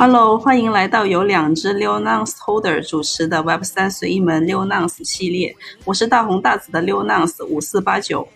[0.00, 5.54] Hello，欢迎来到由两只溜 Nonce Holder 主持的 Web 三随意门溜 Nonce 系列。
[5.84, 8.26] 我是大红大紫的溜 Nonce 五四八九，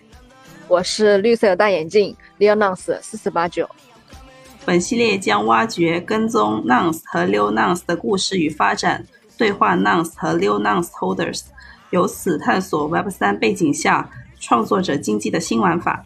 [0.67, 3.67] 我是绿色大眼镜 Leo Nonce 四四八九。
[4.63, 9.03] 本系列将挖掘、跟踪 Nonce 和溜 Nonce 的故事与发展，
[9.35, 11.45] 对话 Nonce 和溜 Nonce Holders，
[11.89, 14.07] 由此探索 Web 三背景下
[14.39, 16.05] 创作者经济的新玩法。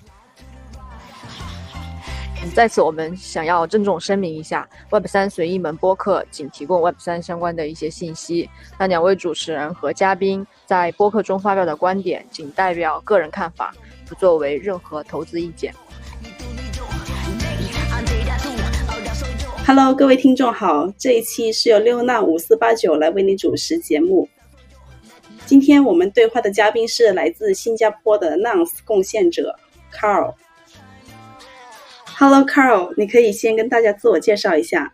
[2.56, 8.50] 在此，我们想要郑重声明一下，Web 三随意门播客仅提供 Web 三相关的一些信息。
[8.78, 13.74] 那两位主持人和嘉宾在播客中发表的观点仅代表个人看法，
[14.08, 15.74] 不作为任何投资意见。
[19.66, 24.28] Hello，各位听众好，这一期是由六娜五四八九来为你主持节目。
[25.46, 29.56] 今天我们对话的嘉宾是来自新加坡的 Nonce 贡献者
[29.94, 30.34] Carl。
[32.20, 34.92] Hello Carl，你可以先跟大家自我介绍一下。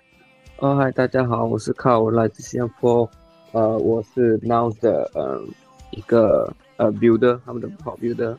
[0.60, 3.10] 哦，嗨，大家好，我是 Carl，我来自新加坡。
[3.52, 5.42] 呃，我是 Nonce 的呃
[5.90, 8.38] 一个呃 builder，他们的跑 builder。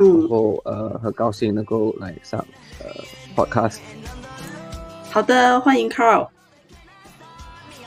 [0.00, 0.18] 嗯。
[0.18, 2.44] 然后呃，很高兴能够来上
[2.80, 2.90] 呃
[3.36, 3.78] podcast。
[5.12, 6.26] 好的，欢迎 Carl。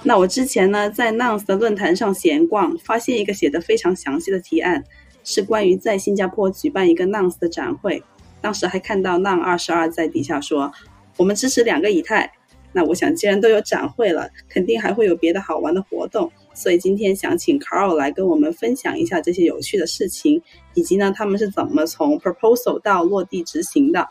[0.02, 4.82] 那我之前呢，在 Nonce 的论坛上闲逛，发现一个写的非常详细的提案，
[5.26, 8.02] 是关于在新加坡举办一个 Nonce 的展会。
[8.42, 10.72] 当时还看到 Non 二十二在底下说
[11.18, 12.32] ：“我们支持两个以太。”
[12.74, 16.32] 那我想，既然都有展会了，肯定还会有别的好玩的活动。
[16.54, 20.42] 所以今天想请 Carl 来跟我们分享一下这些有趣的事情，
[20.74, 24.08] 以及呢，他们是怎么从 proposal 到落地执行的。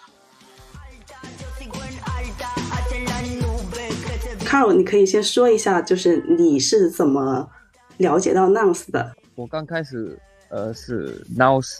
[4.44, 7.48] Carl，你可以先说一下，就是你是怎么
[7.96, 9.14] 了解到 Nonce 的？
[9.36, 10.18] 我刚开始
[10.50, 11.78] 呃是 Nonce。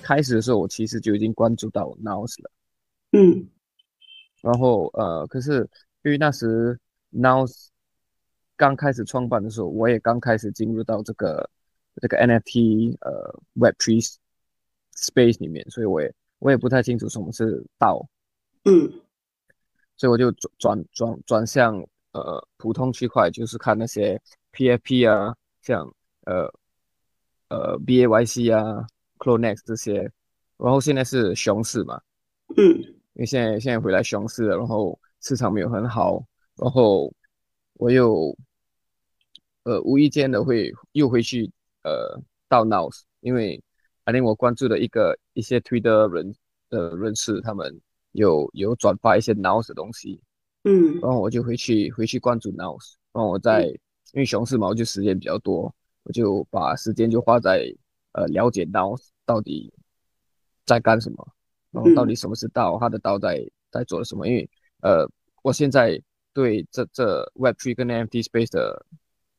[0.00, 2.50] 开始的时候，我其实就已经关注到 Nonce 了，
[3.12, 3.48] 嗯，
[4.40, 5.68] 然后呃，可是
[6.02, 6.78] 因为那时
[7.12, 7.66] Nonce
[8.56, 11.50] 刚开始创办的时候，我也刚开始进入到这个
[12.00, 14.16] 这个 NFT 呃 Web3
[14.94, 18.08] space 里面，所以我也我也不太清楚什么是道，
[18.64, 18.90] 嗯，
[19.96, 24.20] 所以我就转转转转向呃普通区块，就是看那些
[24.52, 25.92] PFP 啊，像
[26.24, 26.52] 呃
[27.48, 28.86] 呃 BAYC 啊。
[29.18, 30.10] Clonex 这些，
[30.56, 32.00] 然后现在是熊市嘛，
[32.56, 32.64] 嗯，
[33.14, 36.24] 因为现在现在回来熊市了，然后市场没有很好，
[36.56, 37.12] 然后
[37.74, 38.36] 我又
[39.64, 41.50] 呃无意间的会又回去
[41.84, 43.62] 呃到 Nonce，因为
[44.04, 46.34] 反正我关注的一个一些推的人
[46.70, 47.80] 的人士，他们
[48.12, 50.20] 有有转发一些 Nonce 的东西，
[50.64, 55.74] 嗯，然后我就回去回去关注 Nonce，然后我在因为熊市嘛，我就时间比较多，
[56.04, 57.72] 我就把时间就花在。
[58.12, 59.72] 呃，了解到到底
[60.64, 61.28] 在干什么，
[61.70, 64.26] 然后到底什么是道，他的道在在做什么？
[64.26, 64.48] 因为
[64.80, 65.08] 呃，
[65.42, 66.00] 我现在
[66.32, 68.84] 对这这 Web3 跟 NFT space 的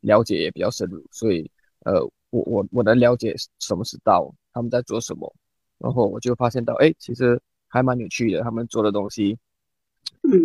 [0.01, 1.49] 了解也比较深入，所以
[1.85, 5.33] 呃，我我我能了解什么是道，他们在做什么，
[5.77, 9.37] 然后我就发现到，哎，其实还蛮有趣的，他们做的东西，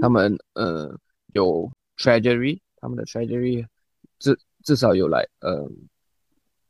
[0.00, 0.98] 他们呃
[1.34, 3.66] 有 Treasury，他们的 Treasury
[4.18, 5.70] 至至少有来呃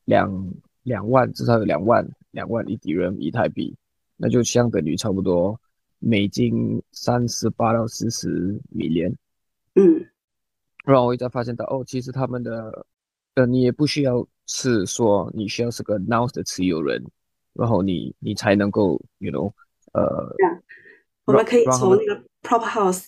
[0.04, 0.52] 两。
[0.84, 3.76] 两万至少有两万两万一迪人以太币，
[4.16, 5.60] 那就相等于差不多
[5.98, 9.14] 美金三十八到四十美元。
[9.74, 10.06] 嗯，
[10.84, 12.86] 然后我一再发现到哦，其实他们的
[13.34, 17.04] 呃，你也不需要是说你需要是个 Nonce 的持有人，
[17.54, 19.52] 然后你你才能够，you know，
[19.92, 20.34] 呃，
[21.24, 23.06] 我们可以从那个 Prop House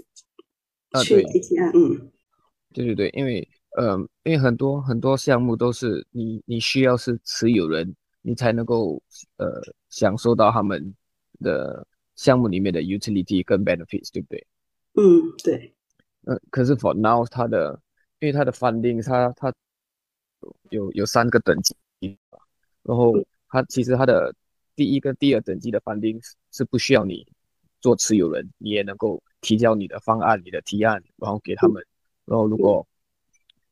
[1.05, 1.71] 去提案。
[1.75, 2.11] 嗯，
[2.73, 3.49] 对对对，因为。
[3.77, 9.03] 呃，因为很多很多项目都是你你需要是持有人，你才能够
[9.37, 9.61] 呃
[9.91, 10.95] 享受到他们
[11.41, 14.47] 的项目里面的 utility 跟 benefits，对不对？
[14.95, 15.05] 嗯，
[15.45, 15.75] 对。
[16.25, 17.79] 呃，可是 for now 它的，
[18.19, 19.53] 因为它的 funding 它它
[20.71, 21.77] 有有三个等级，
[22.83, 23.13] 然后
[23.49, 24.35] 它其实它的
[24.75, 26.19] 第一跟第二等级的 funding
[26.51, 27.27] 是不需要你
[27.83, 31.87] 做持有人，你也能够提交你的方案、你的提案，然后给他们，
[32.25, 32.87] 然后如果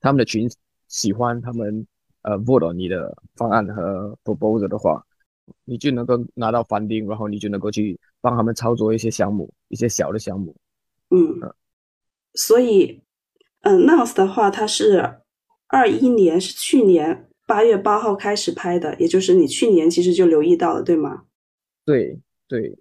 [0.04, 0.46] 他们的群
[0.86, 1.86] 喜欢他们
[2.20, 5.02] 呃 vote 你的方案和 proposal 的话，
[5.64, 10.54] 你就能够拿到 funding，然后你就能够去帮他们操作一些项目，一些小的项目。
[11.08, 11.40] 嗯，
[12.34, 13.00] 所以，
[13.62, 15.20] 嗯，Nonce 的话，它是
[15.68, 21.24] 二一年是去年八月八号开始拍的，也就是你去年其实就留意到了，对吗？
[21.86, 22.76] 对对，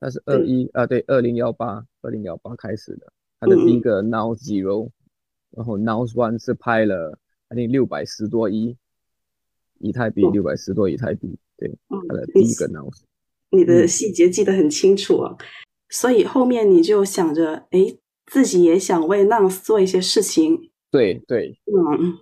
[0.00, 4.88] 那是二一啊，对，二零幺八，二零幺八开始的，它的第一个 Nonce Zero。
[5.56, 7.18] 然后 Nonce One 是拍了，
[7.48, 8.76] 还定六百十多亿
[9.78, 13.00] 以太币，六百十多以太币，对，拍了第一个 Nonce。
[13.50, 15.36] 你的细节记得很清楚啊，
[15.90, 17.94] 所以后面你就想着，哎，
[18.26, 20.70] 自己也想为 Nouns 做一些事情。
[20.90, 22.18] 对对，嗯，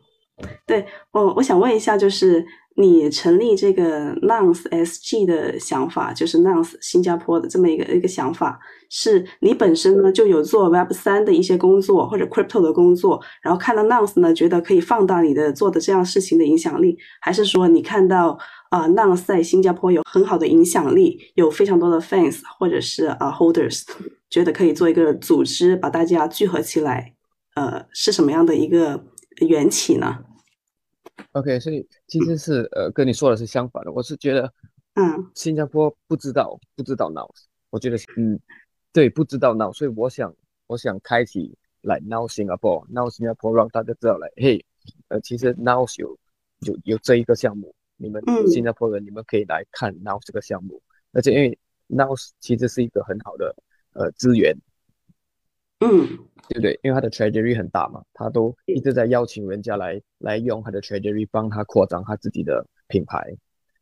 [0.67, 2.45] 对我我想问一下，就是
[2.81, 18.39] 你成立这个 Nouns SG 的想法，就是 Nouns 新加坡的这么一个一个想法，是你本身呢就有做 Web 三的一些工作或者 Crypto 的工作，然后看到 Nouns 呢，觉得可以放大你的做的这样事情的影响力，还是说你看到
[18.71, 23.83] 啊 Nouns 在新加坡有很好的影响力，有非常多的 fans 或者是啊 holders，
[24.31, 27.13] 觉得可以做一个组织，把大家聚合起来？
[27.57, 29.05] 呃，是什么样的一个
[29.47, 30.21] 缘起呢
[31.33, 33.93] ？OK，所以其实是呃，跟你说的是相反的。
[33.93, 34.53] 我是觉得，
[34.95, 37.29] 嗯，新加坡不知道不知道 Now，
[37.71, 38.39] 我觉得嗯，
[38.93, 40.35] 对，不知道 Now，所以我想
[40.67, 44.65] 我想开启来 Now Singapore，Now Singapore 让大家知道来，嘿，
[45.09, 46.19] 呃，其实 Now 有
[46.61, 50.83] 有有这一个项目，你们新加坡人你们可以来看 Now 这个项目，
[51.13, 53.55] 而且因为 Now 其实是一个很好的
[53.93, 54.57] 呃资源。
[55.81, 56.07] 嗯，
[56.49, 56.79] 对不对？
[56.83, 63.35] 因为他的 treasury 很大嘛，他都一直在邀请人家来来用他的 treasury 帮他扩张他自己的品牌，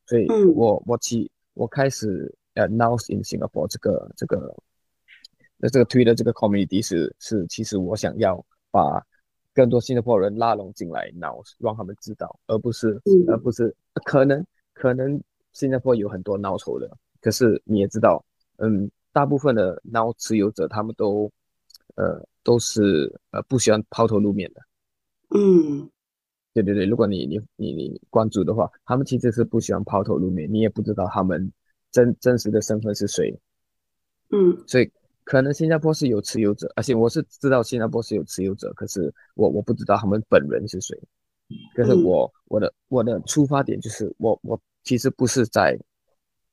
[0.07, 4.55] 所以我我起我开始呃 now in Singapore 这个这个
[5.57, 9.05] 那这个推的这个 community 是是其实我想要把
[9.53, 13.75] 更多新加坡人拉拢进来 now 让他们知道，而不是而不是
[14.05, 15.21] 可能可能
[15.53, 16.89] 新加坡有很多 now 筹的，
[17.21, 18.25] 可是你也知道，
[18.59, 21.29] 嗯，大部分的 now 持有者他们都。
[21.99, 24.63] 呃，都是呃不喜欢抛头露面的，
[25.35, 25.91] 嗯，
[26.55, 31.53] 对对对，如果你你你你关注的话，他们其实是不喜欢抛头露面，你也不知道他们
[31.91, 33.37] 真真实的身份是谁，
[34.31, 34.89] 嗯，所以
[35.25, 40.97] 可能新加坡是有持有者，而且我是知道新加坡是有持有者，可是我我不知道他们本人是谁，
[41.75, 45.77] 可是我我的我的出发点就是我我其实不是在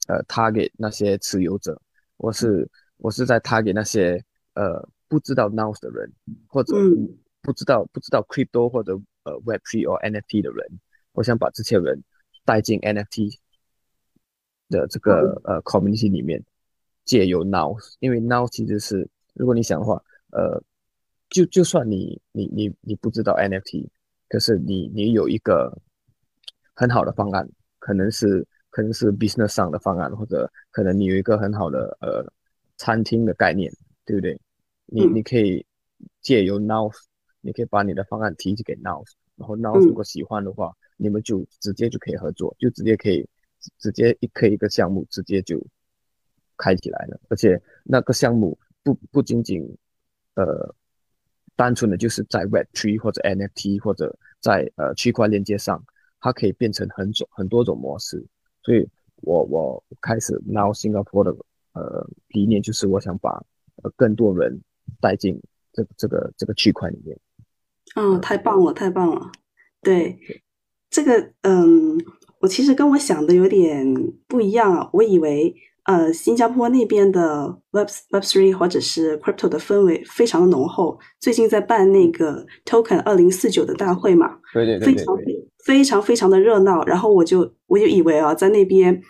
[0.07, 1.79] 呃他给那些持有者，
[2.17, 4.19] 我是我是在他给那些
[4.55, 4.83] 呃。
[5.15, 6.11] 不知道 Now 的人，
[6.45, 6.75] 或者
[7.41, 10.67] 不知道不知道 Crypto 或者呃 Web3 或 NFT 的人，
[11.13, 12.03] 我想把这些人
[12.43, 13.37] 带进 NFT
[14.67, 16.43] 的这个呃 Community 里面，
[17.05, 20.61] 借由 Now，因为 Now 其实是如果你想的话，呃，
[21.29, 23.87] 就就算你你你你不知道 NFT，
[24.27, 25.81] 可是你你有一个
[26.73, 32.29] 很好的方案，可能是可能是 Business 上的方案，或者可能你有一个很好的呃
[32.75, 33.71] 餐厅的概念，
[34.03, 34.37] 对不对？
[34.87, 35.65] 你你可以
[36.21, 36.91] 借由 Now，
[37.41, 39.03] 你可以把你的方案提给 Now，
[39.35, 43.27] 然后 Now 如果喜欢的话，你们就直接就可以合作，就直接可以
[43.79, 45.59] 直接一可以一个项目直接就
[46.55, 47.19] 开起来了。
[47.29, 49.63] 而且那个项目不不仅仅
[50.35, 50.73] 呃
[51.55, 55.83] 单纯的就是在 Web3 或者 NFT 或者在呃区块链接上，
[56.19, 58.23] 它可以变成很种很多种模式。
[58.61, 61.35] 所以我我开始 Now Singapore 的
[61.73, 63.43] 呃理念就是我想把
[63.83, 64.61] 呃更多人。
[65.01, 65.39] 带进
[65.73, 67.17] 这这个这个区块里面，
[67.95, 69.31] 嗯，太棒了，太棒了。
[69.81, 70.17] 对，
[70.89, 71.97] 这个嗯，
[72.39, 73.85] 我其实跟我想的有点
[74.27, 74.89] 不一样啊。
[74.93, 80.99] 我以为呃，新加坡那边的 Web Web Three 或者是 Crypto 的氛围非常的浓厚。
[81.19, 85.17] 最近在办那个 Token 二零四九的大会嘛，对对对，非常
[85.63, 86.83] 非常非常的热闹。
[86.85, 89.01] 然后我就我就以为啊，在那边。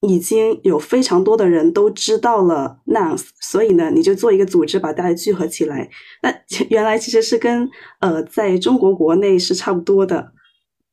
[0.00, 5.90] 已经有非常多的人都知道了 Nouns，所以呢，你就做一个组织，把大家聚合起来。
[6.22, 6.32] 那
[6.70, 10.32] 原来其实是跟呃，在中国国内是差不多的。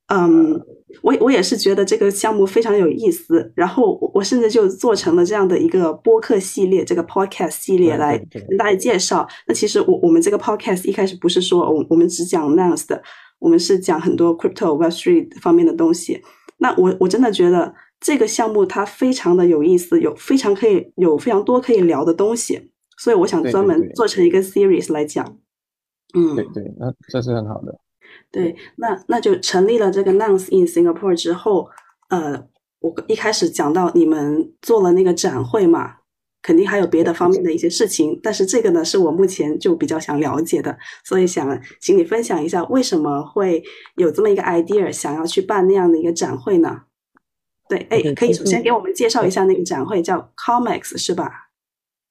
[0.07, 0.59] 嗯，
[1.03, 3.51] 我我也是觉得这个项目非常有意思。
[3.55, 9.27] 然后我甚至就做成了这样的一个播客系列，这个 Podcast 系列来跟大家介绍。
[9.45, 12.99] 那其实我我们这个 Podcast 一开始不是说我我们只讲 Nouns 的，
[13.37, 16.23] 我们是讲很多 Crypto Web3 方面的东西。
[16.57, 17.71] 那我我真的觉得。
[17.99, 25.37] 这个项目它非常的有意思，有非常可以有非常多可以聊的东西，所以我想专门做成一个 series 来讲。
[26.13, 27.79] 嗯，对对，那这是很好的。
[28.31, 31.69] 对，那那就成立了这个 Nouns in Singapore 之后，
[32.09, 32.47] 呃，
[32.79, 35.95] 我一开始讲到你们做了那个展会嘛，
[36.41, 43.63] 肯定还有别的方面的一些事情，但是这个呢是我目前就比较想了解的，所以想请你分享一下为什么会
[43.95, 46.83] 有这么一个 idea 想要去办那样的一个展会呢？
[47.67, 51.49] 对，哎，可以首先给我们介绍一下那个展会，叫 Comics 是吧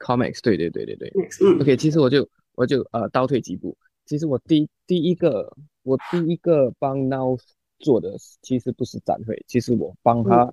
[0.00, 1.12] ？Comics，对对对对对。
[1.40, 7.38] 嗯，OK，其实我就我就呃倒退几步，其实我第第一个我第一个帮 Now
[7.78, 10.52] 做的其实不是展会，其实我帮他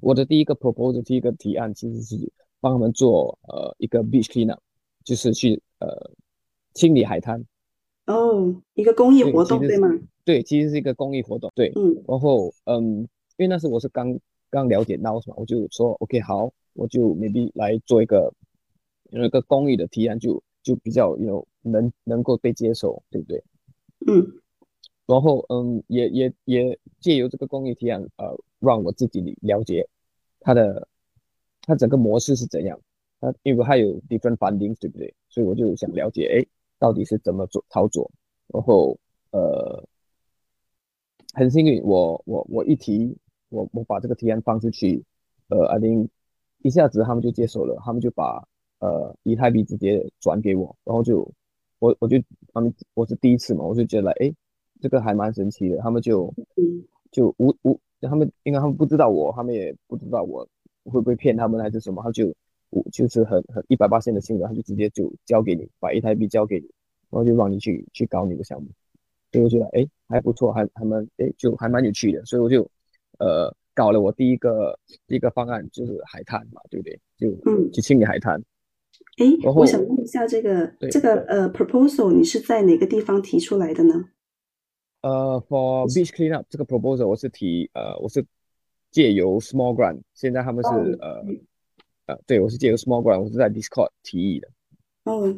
[0.00, 4.58] 我的第一个 proposal 第一个提案其实是帮他们做呃一个 beach cleanup，
[5.04, 6.10] 就是去呃
[6.74, 7.44] 清理海滩。
[8.06, 9.88] 哦，一个公益活动对吗？
[10.24, 11.52] 对，其实是一个公益活动。
[11.54, 13.08] 对，嗯，然后嗯。
[13.38, 14.18] 因为那时我是刚
[14.50, 18.32] 刚了解 Now 嘛，我就说 OK 好，我就 maybe 来做一个
[19.10, 23.42] 有一个公益的提案，就就比较有能能够被接受，对不对？
[24.06, 24.26] 嗯
[25.06, 29.88] 然后嗯，也也也借由这个公益提案，呃，让我自己了解
[30.40, 30.86] 它的
[31.62, 32.78] 它整个模式是怎样。
[33.20, 35.14] 它因为它有 different funding，对不对？
[35.28, 36.46] 所以我就想了解，哎，
[36.78, 38.10] 到底是怎么做操作？
[38.48, 38.98] 然后
[39.30, 39.82] 呃，
[41.32, 43.16] 很幸运，我我我一提，
[43.48, 45.04] 我我把这个提案放出去，
[45.48, 46.08] 呃，I think
[46.62, 48.46] 一下子他们就接受了，他们就把
[48.80, 51.30] 呃以太币直接转给我，然后就
[51.78, 52.16] 我我就
[52.52, 54.32] 他们我是第一次嘛，我就觉得哎。
[54.80, 56.32] 这个还蛮神奇的，他们就
[57.10, 60.48] 就无无，他们应该他们不知道我，他们也不知道我
[60.84, 62.32] 会不会骗他们还是什么，他就
[62.70, 66.66] 我就是很很一百八线的性格，他就直接就交给你，把以太币交给你，
[67.10, 68.68] 然后就让你去去搞你的项目，
[69.32, 72.70] 所以我觉得哎还不错，还还蛮哎就还蛮有趣的，所以我就
[73.18, 77.00] 呃搞了我第一个第一个方案就是海滩嘛，对不对？
[77.16, 78.42] 就嗯去清理海滩。
[79.18, 83.94] 哎，我想问一下，这个这个呃 proposal 你是在哪个地方提出来的呢？
[85.02, 88.24] 呃，for beach cleanup 这个 proposal 我是提呃，我是
[88.90, 90.70] 借由 small grant，现在他们是
[91.00, 91.24] 呃
[92.06, 94.48] 呃，对我是借由 small grant，我是在 Discord 提议的。
[95.08, 95.34] 哦，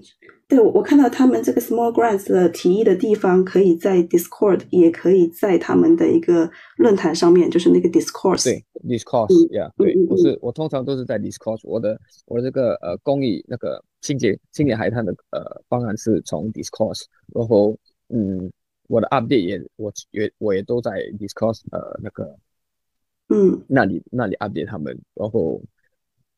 [0.49, 8.43] 对，我看到他们这个 small grants 的提议的地方，可以在 Discord，也可以在他们的一个论坛上面，就是那个 Discord。
[8.43, 17.01] 对，Discord，yeah，对我是我通常都是在 Discord，我的我的这个呃公益那个清洁清洁海滩的呃方案是从 Discord，
[17.35, 18.51] 然后嗯。
[18.93, 22.37] 我的 update 也，我也我也都在 Discord 呃那个，
[23.29, 25.63] 嗯，那里那里 update 他们，然后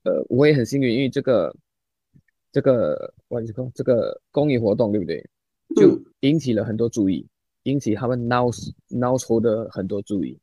[0.02, 1.50] 呃我也很幸运，因为这个
[2.52, 5.26] 这个我你说这个公益活动对不对？
[5.74, 7.26] 就引起了很多注意，
[7.64, 10.38] 引起他们 Nows Nows 的很多注意。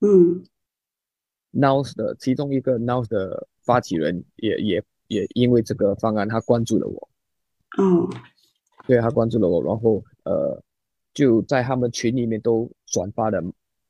[0.00, 0.44] 嗯
[1.52, 7.08] ，Nows 的其中一个 Nows 的发起人也也也因为这个方案他关注了我。
[7.78, 8.08] 嗯，
[8.86, 10.62] 对他关注了我，然后呃。
[11.14, 13.38] 就在他们群里面都转发了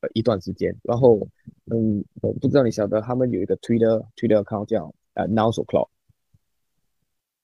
[0.01, 1.27] 呃一段时间，然后
[1.71, 5.63] 嗯，我不知道你晓得，他们有一个 Twitter Twitter account 叫呃 Now So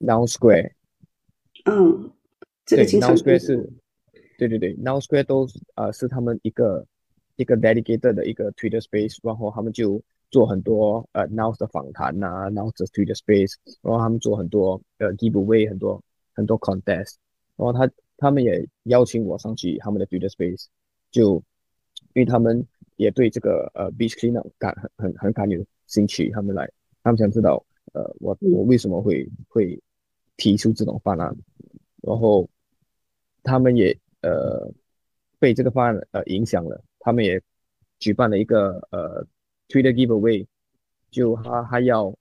[0.00, 0.73] Cloud，Now Square，
[1.66, 2.11] 嗯，
[2.66, 3.71] 对，Now Square 是，
[4.38, 6.87] 对对对，Now Square 都呃是他们一个
[7.37, 16.02] 一个 dedicated 的一个 Twitter space，然后他们就做很多呃 Now 的访谈呐，Now 的 Twitter space，然后他们做很多呃 giveaway 很多
[16.33, 17.14] 很多 contest，
[17.57, 17.90] 然后他。
[18.23, 20.66] 他们也邀请我上去他们的 Twitter Space，
[21.11, 21.42] 就
[22.12, 22.62] 因为他们
[22.97, 26.71] 也对这个呃 Beach Cleanup 感很很很感有兴趣，他们来，
[27.02, 27.64] 他们想知道
[27.95, 29.83] 呃我我为什么会会
[30.41, 31.37] 提出这种方案，
[32.03, 32.49] 然后
[33.43, 34.73] 他们也呃
[35.39, 37.41] 被这个方案呃影响了，他们也
[37.99, 39.25] 举办了一个呃
[39.69, 40.47] Twitter Giveaway，
[41.11, 42.13] 就他还要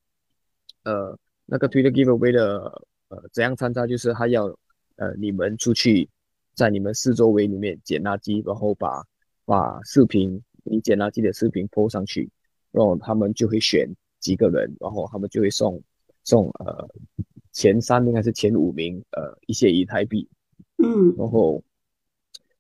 [0.84, 4.54] 呃那个 Twitter Giveaway 的呃怎样参加，就是他要。
[5.02, 6.10] 呃，你们出去，
[6.56, 9.02] 在你们四周围里面捡垃圾，然后把
[9.46, 12.30] 把视频，你捡垃圾的视频 po 上去，
[12.74, 13.88] 然后他们就会选
[14.20, 15.82] 几个人，然后他们就会送
[16.26, 16.86] 送呃
[17.52, 20.28] 前三名还是前五名呃一些以太币，
[20.78, 21.64] 嗯，然后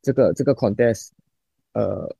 [0.02, 1.10] 这个这个 contest
[1.74, 2.16] 呃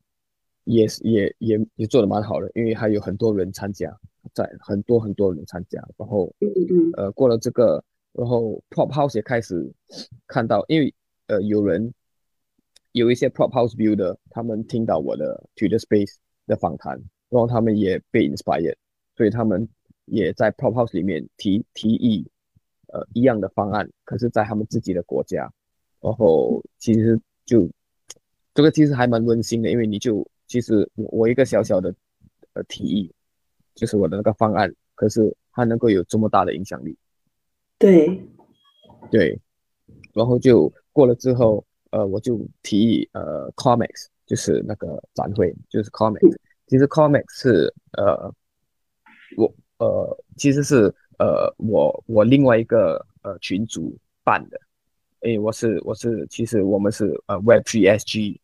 [0.64, 3.98] 也是也也也做的蛮好的，因为还有很多人参加，
[4.34, 6.34] 在很多很多人参加，然后
[6.96, 7.82] 呃过了这个。
[8.12, 9.72] 然后 Prop House 也开始
[10.26, 10.92] 看到，因为
[11.28, 11.94] 呃有人
[12.90, 16.94] 有一些 Prop House builder，他们听到我的 Twitter Space 的访谈，
[17.28, 18.74] 然后他们也被 inspired，
[19.16, 19.68] 所以他们
[20.06, 22.28] 也在 Prop House 里面提提议
[22.92, 25.50] 呃一样的方案，可是在他们自己的国家，
[26.00, 27.68] 然后其实就
[28.54, 31.94] 这个其实还蛮温馨的，因为你就其实我一个小小的
[32.54, 33.12] 呃提议，
[33.74, 36.96] 就是我的那个方案，可是它能够有这么大的影响力。
[37.78, 38.20] 对，
[39.10, 39.40] 对，
[40.12, 46.36] 然后就过了之后，呃，我就提议，呃，Comics 就是那个展会，就是 Comics。
[46.66, 48.32] 其实 Comics 是，呃，
[49.36, 54.60] 我，呃，其实是，呃，我我另外一个呃群主办的，
[55.22, 58.38] 诶，我是我是，其实我们是呃 Web3SG，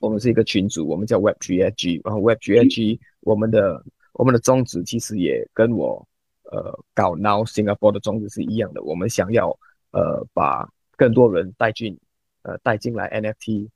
[0.00, 6.06] 我们是一个群组，我们叫 Web3SG，然后 Web3SG 我们的我们的宗旨其实也跟我。
[6.52, 8.82] 呃，搞 Now Singapore 的宗旨是一样的。
[8.82, 9.56] 我们想要
[9.92, 11.96] 呃把更多人带进
[12.42, 13.68] 呃带进来 NFT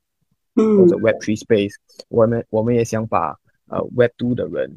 [0.57, 1.77] 或者 Web Three Space。
[2.09, 4.77] 我们我们也想把呃 Web Two 的人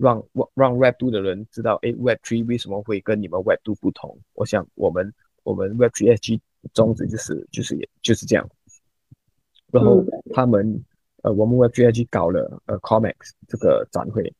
[0.00, 0.22] 让
[0.54, 4.18] 让 Web Two 的人知道，哎，Web Three 为什么会跟你们 Web Two 不同？
[4.34, 6.40] 我想我们我们 Web Three SG
[6.72, 8.48] 宗旨就是就是也就是这样。
[9.70, 10.82] 然后他们
[11.22, 14.32] 呃我们 Web Three SG 搞了呃 Comics 这个展会。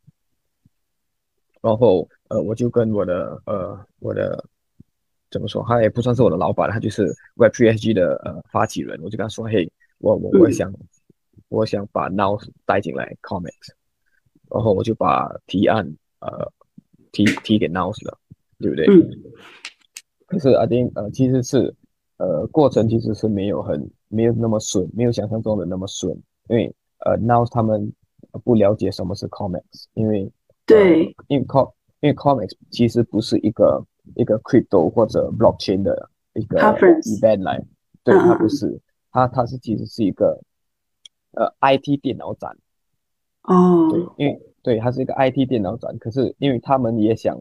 [1.62, 4.42] 然后，呃，我就跟我的呃我的
[5.30, 5.62] 怎么说？
[5.68, 8.98] 他也不算是我的老板，他就是 Web Three SG 的呃发起人。
[9.02, 10.72] 我就跟他说：“嘿，我我我想
[11.48, 13.74] 我想把 Now 带进来 Comics，
[14.50, 15.86] 然后我就把提案
[16.20, 16.52] 呃
[17.12, 18.18] 提提给 Now 了，
[18.58, 18.86] 对不对？
[20.26, 21.74] 可是阿丁呃其实是
[22.18, 26.12] 呃过程其实是没有很没有那么顺，没有想象中的那么顺，
[26.48, 27.92] 因为呃 Now 他们
[28.44, 30.30] 不了解什么是 Comics，因为
[30.66, 33.84] 对，因为 Com 因为 Comics 其实不是一个。
[34.16, 37.62] 一个 crypto 或者 blockchain 的一个 event 来，
[38.02, 38.80] 对，它不是，
[39.12, 40.40] 它它是其实是一个
[41.32, 42.56] 呃 IT 电脑展，
[43.42, 47.40] 哦，对，因为对它是一个 IT 电脑展，可是因为他们也想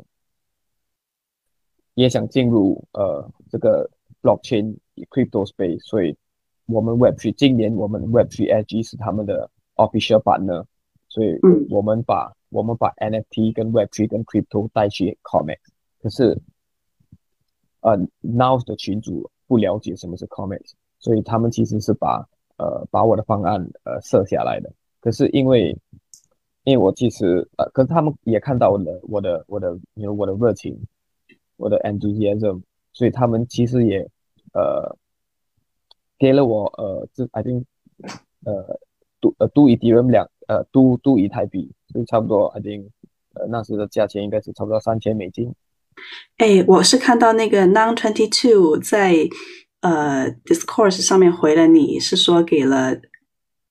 [1.93, 3.89] 也想进入呃这个
[4.21, 4.77] blockchain
[5.09, 6.15] crypto space，所以
[6.65, 10.65] 我们 Web3 今年我们 Web3 Edge 是他们的 official partner，
[11.07, 11.39] 所以
[11.69, 15.57] 我们把我们把 NFT 跟 Web3 跟 crypto 带去 Comics，
[16.01, 16.39] 可是。
[17.81, 22.27] 呃，Now 的群主不了解什么是 Comics，所以他们其实是把
[22.57, 24.69] 呃把我的方案呃设下来的。
[25.01, 25.77] 可是因为
[26.63, 30.77] 因为我其实呃，可是他们也看到我的我的我的有我的热情，
[31.57, 32.61] 我的 enthusiasm，
[32.93, 33.99] 所以他们其实也
[34.53, 34.95] 呃
[36.17, 37.63] 给了我呃这 I think
[38.43, 38.79] 呃
[39.21, 42.89] 都呃都以敌人两呃都都以台币，所以差不多 I think
[43.33, 45.53] 呃那时的价钱应该是差不多三千美金。
[46.37, 49.15] 哎，我是看到那个 Non Twenty Two 在
[49.81, 52.99] 呃 Discourse 上面回了你，是说给了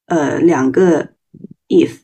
[0.07, 1.15] 呃两个
[1.69, 2.03] if，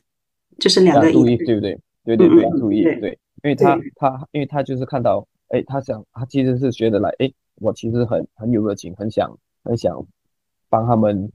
[0.59, 1.79] 就是两个 if，对不对？
[2.03, 10.05] 对对对，two if，对，因为他他因为他就是看到，哎，他想他其实是觉得来，哎，我其实很很有热情，很想很想
[10.69, 11.31] 帮他们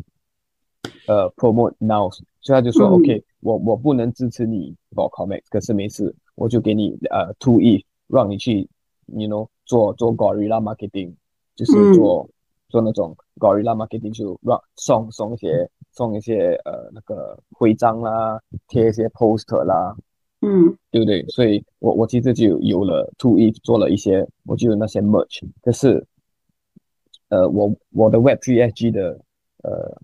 [1.07, 2.11] 呃 promote now，
[2.41, 8.69] 所以他就说 OK，我我不能支持你 for comics，可是没事，我就给你呃 two if，让你去。
[9.13, 11.13] you know 做做 gorilla marketing，
[11.57, 12.31] 就是做
[12.69, 19.97] 做那种 gorilla marketing，就让送送一些送一些呃那个徽章啦，贴一些 poster 啦，
[20.41, 21.25] 嗯，对不对？
[21.29, 26.05] 所以我我其实就有了 two e 做了一些，我就有那些 merch，可是
[27.29, 29.19] 呃我我的 web three s g 的
[29.63, 30.01] 呃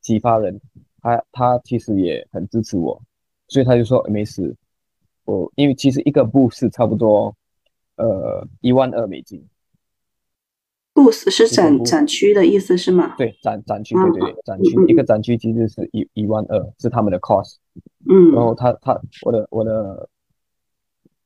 [0.00, 0.60] 启发人，
[1.00, 3.00] 他他其实也很支持我，
[3.48, 4.54] 所以他就说没事，
[5.24, 7.34] 我因为其实一个 booth 是差不多。
[8.00, 9.44] 呃，一万二美金。
[10.98, 13.14] Booth 是展展区的意思是吗？
[13.16, 17.56] 对，展展区，对对对，展区一个展区其实是一一万二，是他们的 cost。
[18.08, 18.32] 嗯。
[18.32, 20.08] 然后他他我的我的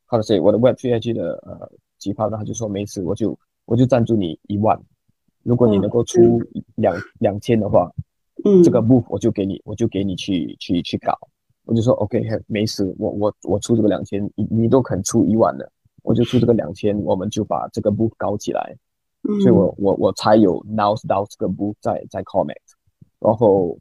[0.07, 4.79] ，how to say 我的 web 3 g 的呃计划，他就说没事，我就我就赞助你一万，
[5.43, 6.43] 如果你能够出
[6.75, 7.91] 两两千的话，
[8.45, 11.17] 嗯，这个 booth 我就给你，我就给你去去去搞。
[11.65, 15.71] 我就说 OK，没事，我我我出这个两千，你你都肯出一万的。
[16.03, 18.77] 我就出这个两千，我们就把这个 book 搞起来，
[19.23, 22.55] 所以我我我才有 now 到这个 book 在在 comment，
[23.21, 23.79] 然后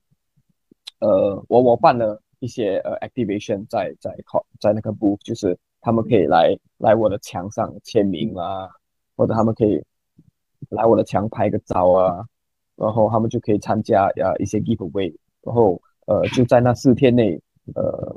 [1.00, 8.70] 呃我我办了一些呃 activation 在在 com 在那个 book，就是他们可以来来我的墙上签名啊，
[9.16, 9.84] 或者他们可以
[10.70, 12.24] 来我的墙拍个照啊，
[12.76, 17.42] 然后他们就可以参加呃一些 giveaway，然后呃就在那四天内
[17.76, 18.16] 呃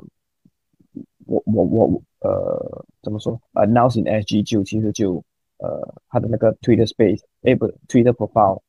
[1.25, 2.85] 我我我呃。
[3.05, 3.39] 怎么说？
[3.53, 5.23] 呃，Now in SG 就其实就
[5.57, 8.61] 呃，他的那个 Twitter Space，哎不，Twitter Profile，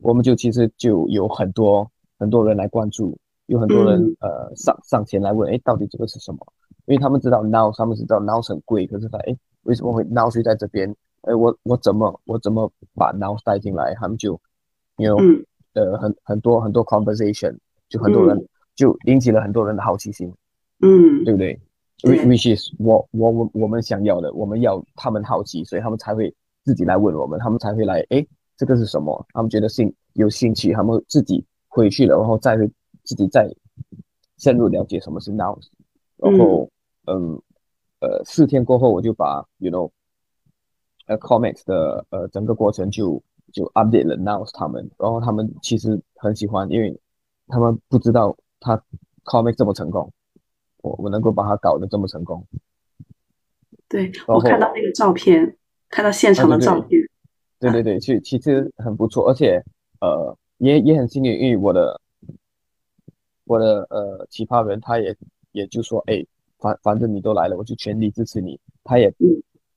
[0.00, 6.38] 我们就其实就有很多很多人来关注，有很多人呃上上前来问，哎，到底这个是什么？
[6.86, 10.94] 因为他们知道 Now，他们知道 Now 很贵，可是他哎，为什么会 Now 就在这边？
[11.22, 13.94] 哎，我我怎么我怎么把 Now 带进来？
[13.94, 14.40] 他们就
[14.96, 15.16] 有
[15.74, 17.56] 呃很很多很多 conversation，
[17.88, 20.32] 就很多人就引起了很多人的好奇心，
[20.80, 21.60] 嗯，对不对
[22.02, 26.34] ？which is 我我我我们想要的，我们要他们好奇，所以他们才会
[26.64, 29.26] 自己来问我们，他们才会来，哎，这个是什么？
[29.32, 32.70] 他们觉得兴有兴趣，他们自己回去了，然后再会
[33.04, 33.48] 自己再
[34.38, 35.58] 深入了解什么是 Now，
[36.16, 36.68] 然后
[37.06, 37.40] 嗯
[38.00, 39.90] 呃四天过后，我就把 you know
[41.06, 46.98] 呃 comics 的呃整个过程就就 update 了 Now 他们，然后他们其实很喜欢，因为
[47.48, 48.82] 他们不知道他
[49.24, 50.12] comic 这么成功。
[50.82, 52.46] 我我能够把它搞得这么成功，
[53.88, 55.56] 对我看到那个照片，
[55.88, 57.00] 看到现场的照片，
[57.58, 59.62] 对对对，其其实很不错，而且
[60.00, 62.00] 呃也也很幸运，因为我的
[63.44, 65.16] 我的呃奇葩人他也
[65.52, 66.24] 也就说，哎，
[66.58, 68.58] 反反正你都来了，我就全力支持你。
[68.84, 69.12] 他也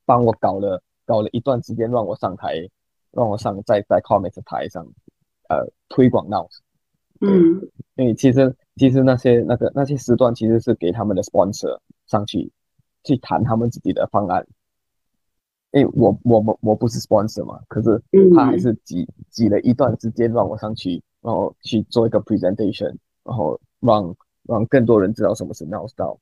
[0.05, 2.67] 帮我搞了搞了一段时间，让我上台，
[3.11, 4.83] 让我上在在 comic 台上
[5.49, 6.49] 呃推广到，
[7.21, 7.61] 嗯，
[7.95, 8.55] 因为其实。
[8.77, 12.51] 其实那些那个那些时段其实是给他们的 sponsor 上去
[13.05, 14.45] 去谈他们自己的方案，
[15.71, 18.03] 哎我我我我不是 sponsor 嘛，可是
[18.35, 26.19] 他还是挤挤了一段时间让我上去，然后去做一个 presentation，然后让让更多人知道什么是 Now Style。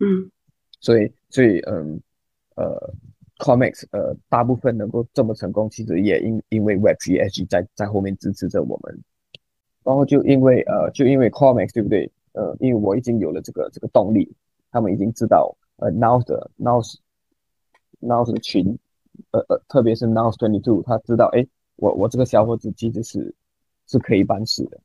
[0.00, 0.32] 嗯，
[0.80, 2.00] 所以所以嗯
[2.56, 2.92] 呃
[3.38, 9.00] ，Comics 呃大部分能够这么成功，其实也因因为 Web3 SG 在在后面支持着我们，
[9.84, 12.10] 然后就因为呃就因为 Comics 对不对？
[12.32, 14.34] 呃，因为我已经有了这个这个动力，
[14.72, 16.82] 他们已经知道呃 Now 的 Now
[18.00, 18.76] Now 的群。
[19.30, 23.32] 呃呃，特别是 Now Twenty Two，他知道，哎，我我这个小伙子其实是
[23.86, 24.80] 是可以办事的。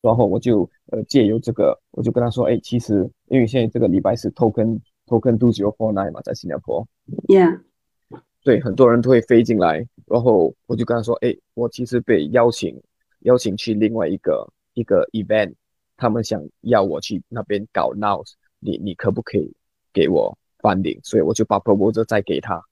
[0.00, 6.86] 然后我就呃借由这个，我就跟他说，哎，其实因为现在这个礼拜是 Token Token Two Zero Four Nine 嘛，在新加坡
[7.26, 7.60] ，Yeah，
[8.44, 9.84] 对，很多人都会飞进来。
[10.06, 12.80] 然后我就跟他说，哎，我其实被邀请
[13.26, 15.52] 邀请去另外一个一个 event，
[15.96, 18.22] 他们想要我去那边搞 Now，
[18.60, 19.52] 你你可不可以
[19.92, 21.00] 给我 funding？
[21.02, 22.62] 所以我就把 proposal 再给他。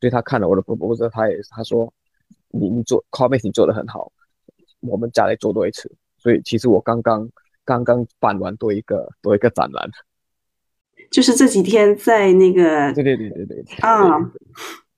[0.00, 1.92] 所以他看了我的 proposal，他也他说，
[2.48, 4.10] 你你做 comics 你做的很好，
[4.80, 5.90] 我们再来做多一次。
[6.18, 7.30] 所以其实我刚刚
[7.64, 9.88] 刚刚办完多一个多一个展览，
[11.10, 14.18] 就是这几天在那个对对对对对啊，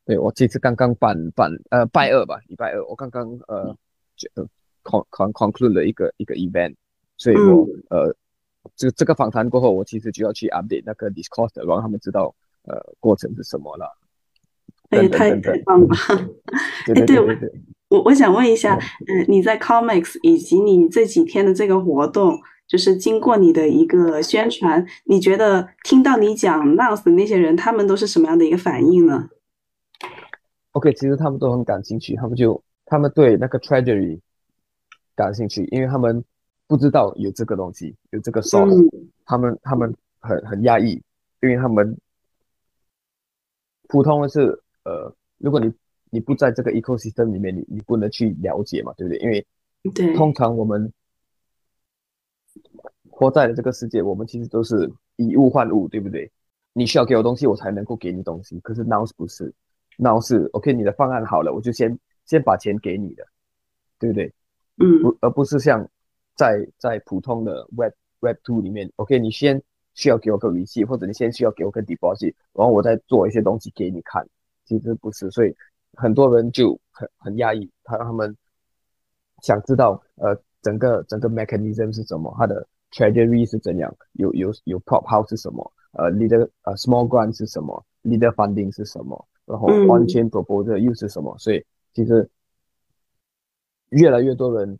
[0.06, 3.76] 对我这次刚刚办办呃拜二吧，礼拜二我刚刚呃
[4.16, 4.28] 就
[4.82, 6.74] con con conclude 了一个一个 event，
[7.16, 8.14] 所以我呃
[8.76, 13.98] 这这个访谈过后，我其实就要去 update 那个 Discord，让他们知道呃过程是什么了。
[14.90, 15.88] 哎，太太棒了！
[16.94, 17.26] 哎，对我
[17.88, 29.28] 我我想问一下，嗯，你在 Comics 以及你这几天的这个活动，就是经过你的一个宣传，你觉得听到你讲的那些人，他们都是什么样的一个反应呢
[30.72, 34.20] ？OK，其实他们都很感兴趣，他们就他们对那个 Treasury
[35.14, 36.24] 感兴趣，因为他们
[36.66, 41.02] 不知道有这个东西，有这个 source，他们他们很很压抑，
[41.40, 41.96] 因为他们
[43.88, 44.58] 普通的是。
[44.84, 45.72] 呃，如果你
[46.10, 49.18] 你不在这个 ecosystem 里面，你你不能去了解嘛，对不对？
[49.20, 49.46] 因为
[49.94, 50.92] 对，通常我们
[53.08, 56.28] 活在的这个世界，我们其实都是以物换物，对不对？
[56.72, 58.58] 你需要给我东西，我才能够给你东西。
[58.58, 59.54] 可是 now 不是
[59.98, 61.96] ，now 是 OK，你的方案好了，我就先
[62.26, 63.24] 先把钱给你的，
[64.00, 64.32] 对不对？
[64.82, 65.88] 嗯，不，而不是像
[66.34, 69.62] 在在普通的 Web Web Two 里面，OK，你先
[69.94, 74.26] 需要给我个 receipt，或者你先需要给我个 deposit，然后我再做一些东西给你看。
[74.64, 75.54] 其实不是，所以
[75.94, 78.34] 很多人就很很压抑，他他们
[79.42, 90.06] 想知道呃整个整个 mechanism 是什么，它的 treasury 是怎样，有有有 prop house 是什么，呃 leader 呃 small grant 是什么，leader funding 是什么，然后 on
[90.06, 92.28] chain proposal 又是什么，所以其实
[93.92, 94.78] 越来越多人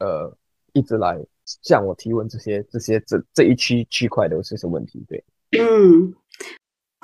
[0.00, 0.36] 呃
[0.74, 5.24] 一直来向我提问这些这些这这一区区块的这些问题，对，
[5.58, 6.14] 嗯，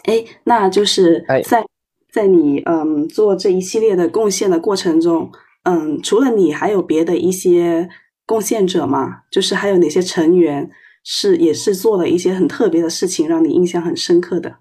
[0.04, 1.64] 哎，那就是在。
[2.12, 5.30] 在你嗯做这一系列的贡献的过程中，
[5.62, 7.88] 嗯，除了你，还有别的一些
[8.26, 9.22] 贡献者吗？
[9.30, 10.68] 就是还有哪些成员
[11.04, 14.56] 是也是做了一些很特别的事情，让你印象很深刻的？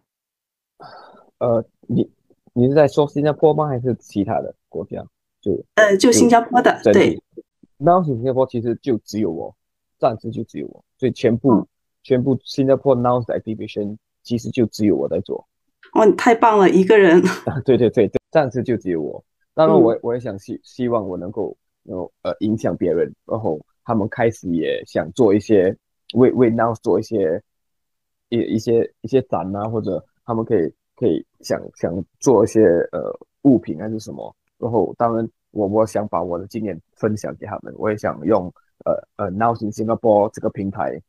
[1.40, 2.08] 呃，你
[2.54, 3.68] 你是在说新加坡吗？
[3.68, 5.04] 还是其他的国家？
[5.42, 7.22] 就呃，就新加坡的，对。
[7.86, 9.56] 当时新加坡其实就只有我，
[9.98, 11.66] 暂时就只有我，所以全部
[12.04, 15.48] 全部新加坡 Now 的 Exhibition 其实就只有我在做。
[15.94, 16.70] 哇，你太棒了！
[16.70, 19.24] 一个人 啊，对对对对，暂时就只有我。
[19.54, 25.74] 当然，我我也想希希望我能够有呃影响别人，然后他们开始也想做一些
[26.16, 27.42] 为为 Now 做一些
[28.28, 34.36] 一一些一些展啊，或者他们可以可以想想做一些呃物品还是什么。
[34.60, 38.54] 然后，当然我我想把我的经验分享给他们，我也想用
[38.86, 41.02] 呃呃 Now in Singapore 这个平台。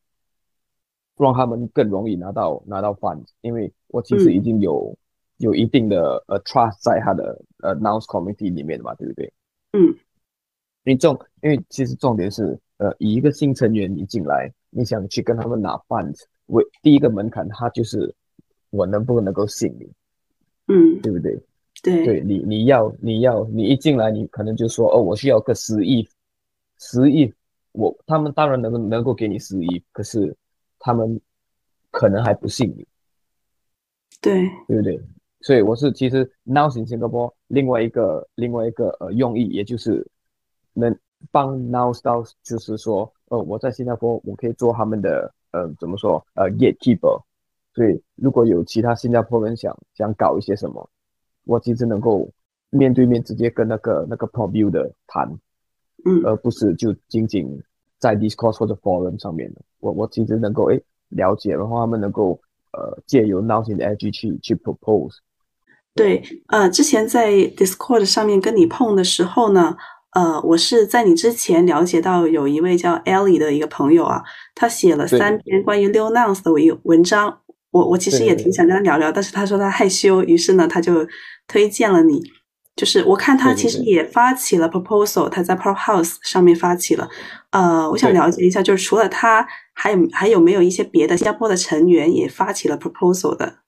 [1.17, 4.97] 让他们更容易拿到拿到 fund，因为我其实已经有
[5.37, 9.31] 有一定的呃 trust 在他的呃 nows committee 里面嘛，对不对？
[9.73, 9.83] 嗯，
[10.85, 18.15] 因为重，因为其实重点是呃，以一个新成员一进来，你想去跟他们拿 fund，为第一个门槛，他就是
[18.71, 19.93] 我能不能够信你，
[20.69, 21.39] 嗯，对不对？
[21.83, 26.09] 对，对你你要你要你一进来，你可能就说哦，我需要个十亿，
[26.79, 27.33] 十亿，
[27.73, 30.37] 我他们当然能能够给你十亿，可是。
[30.83, 31.21] 他们
[31.91, 32.87] 可能还不信你，
[34.23, 34.99] 对对不对？
[35.43, 40.11] 所以我是其实 Now in Singapore 另外一个另外一个呃用意，也就是
[40.73, 40.99] 能
[41.31, 47.23] 帮 Now 到，就是说呃我在新加坡我可以做他们的呃怎么说呃 gatekeeper，
[47.75, 50.89] 所以如果有其他新加坡人想想搞一些什么，
[51.45, 52.31] 我其实能够
[52.71, 55.29] 面对面直接跟那个那个 p r o v i e 的谈，
[56.05, 57.61] 嗯，而不是就仅仅。
[58.01, 62.41] 在 Discord 或者 Forum 上面的，我我其实能够诶了解，然后他们能够
[62.73, 65.17] 呃借由 Now in Edge 去去 propose，
[65.95, 69.77] 对，呃，之前在 Discord 上面跟你碰的时候呢，
[70.15, 74.23] 呃，我是在你之前了解到有一位叫 Ellie 的一个朋友啊，
[74.55, 81.07] 他写了三篇关于 Lil Nas 的文文章，我我其实也挺想跟他聊聊，但是他说他害羞，于是呢，他就
[81.47, 82.21] 推荐了你。
[82.77, 87.09] 就是我看他其实也发起了 proposal，他在 Pro House 上面发起了。
[87.51, 93.59] 呃，我想了解一下，就是除了他，还有还有没有一些别的新加坡的成员也发起了 proposal 的？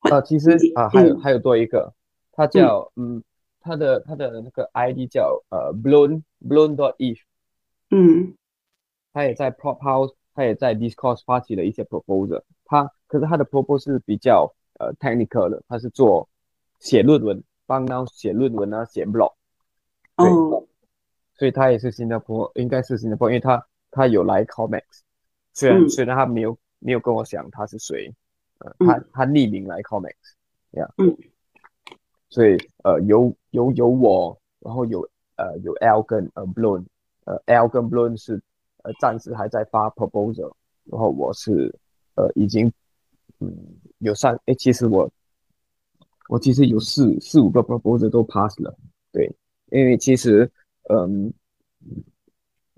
[0.00, 1.94] 啊，其实啊，还有还有多一个，
[2.32, 3.22] 他叫嗯，
[3.60, 7.20] 他的他的那个 ID 叫呃 Blown Blown dot if
[7.90, 8.34] 嗯，
[9.14, 12.42] 他也在 Pro House，他也在 Discord 发起了一些 proposal。
[12.82, 16.28] 他可是他的 proposal 是比较呃 technical 的，他是做
[16.80, 17.42] 写论文。
[17.66, 19.32] 帮到写论文啊，写 blog，
[20.16, 20.28] 对，
[21.34, 24.82] 所以他也是新加坡，应该是新加坡，因为他他有来 Comex，
[25.54, 28.14] 虽然虽然他没有没有跟我讲他是谁，
[28.58, 30.12] 呃，他他匿名来 Comex，
[30.72, 31.16] 呀，嗯，
[32.28, 35.00] 所以呃有有有我，然后有
[35.36, 36.84] 呃有 L 跟呃 Blown，
[37.24, 38.38] 呃 L 跟 Blown 是
[38.82, 40.52] 呃暂时还在发 proposal，
[40.84, 41.74] 然后我是
[42.16, 42.72] 呃已经
[43.40, 43.52] 嗯
[43.98, 45.10] 有三，哎，其实我。
[46.30, 48.74] 我其实有四四五个 proposal 都 pass 了，
[49.12, 49.30] 对，
[49.70, 50.50] 因为其实，
[50.88, 51.30] 嗯，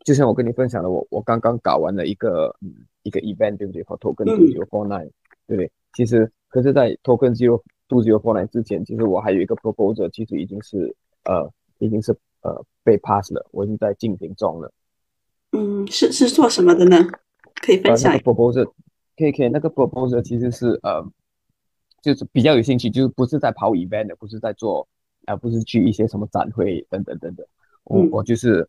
[0.04, 2.52] 就像我跟你分享的，我我刚刚搞完了一个
[3.04, 3.84] 一个 event，对不对？
[3.84, 5.08] 和 token zero four nine，
[5.46, 5.70] 对不对？
[5.94, 12.10] 其实，可是，在 token zero two zero four nine 之前，其实我还有一个 proposal，其实已经是呃，已经是
[12.42, 14.72] 呃被 pass 了，我已经在进行中了。
[15.52, 16.96] 嗯，是是做什么的呢？
[17.62, 18.72] 可以分享一个 proposal，
[19.16, 21.04] 可以可以，那个 proposal 其实是呃。
[22.02, 24.86] 就是比较有兴趣，就是不是在跑 event 的，不是在做，
[25.26, 27.44] 而不是去一些什么展会等等等等。
[27.82, 28.68] 我我就是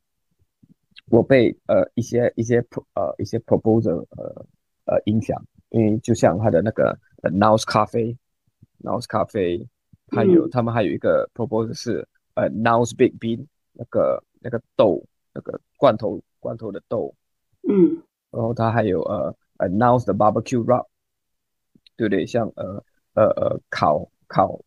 [1.12, 4.46] 我被呃一些一些 pro 呃一些 proposal 呃
[4.86, 8.18] 呃影响，因为就像他的那个 Nows 咖啡
[8.82, 9.68] ，Nows 咖啡，
[10.08, 17.14] 还有他们还有一个 proposal 是呃 Nows Big Bean 那个那个豆那个罐头罐头的豆，
[17.70, 20.86] 嗯，然后他还有呃呃 Nows 的 barbecue wrap，
[21.96, 22.26] 对不对？
[22.26, 22.84] 像呃。
[23.18, 24.62] 呃呃，烤烤，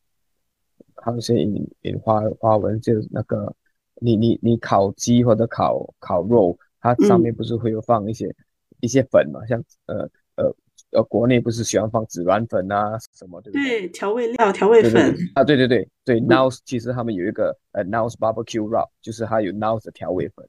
[0.96, 3.55] 还有一些引引花花纹，就是那个
[4.00, 8.35] 你你你烤鸡或者烤烤肉，它上面不是会有放一些
[8.81, 9.46] 一些粉嘛？
[9.46, 9.98] 像呃
[10.35, 10.53] 呃
[10.90, 13.83] 呃，国内不是喜欢放孜然粉啊什么对不对？
[13.83, 20.44] 对，调味料调味粉啊，对对对对，Nows 其实他们有一个呃 Nows Barbecue Wrap，就是它有 Nows 的调味粉。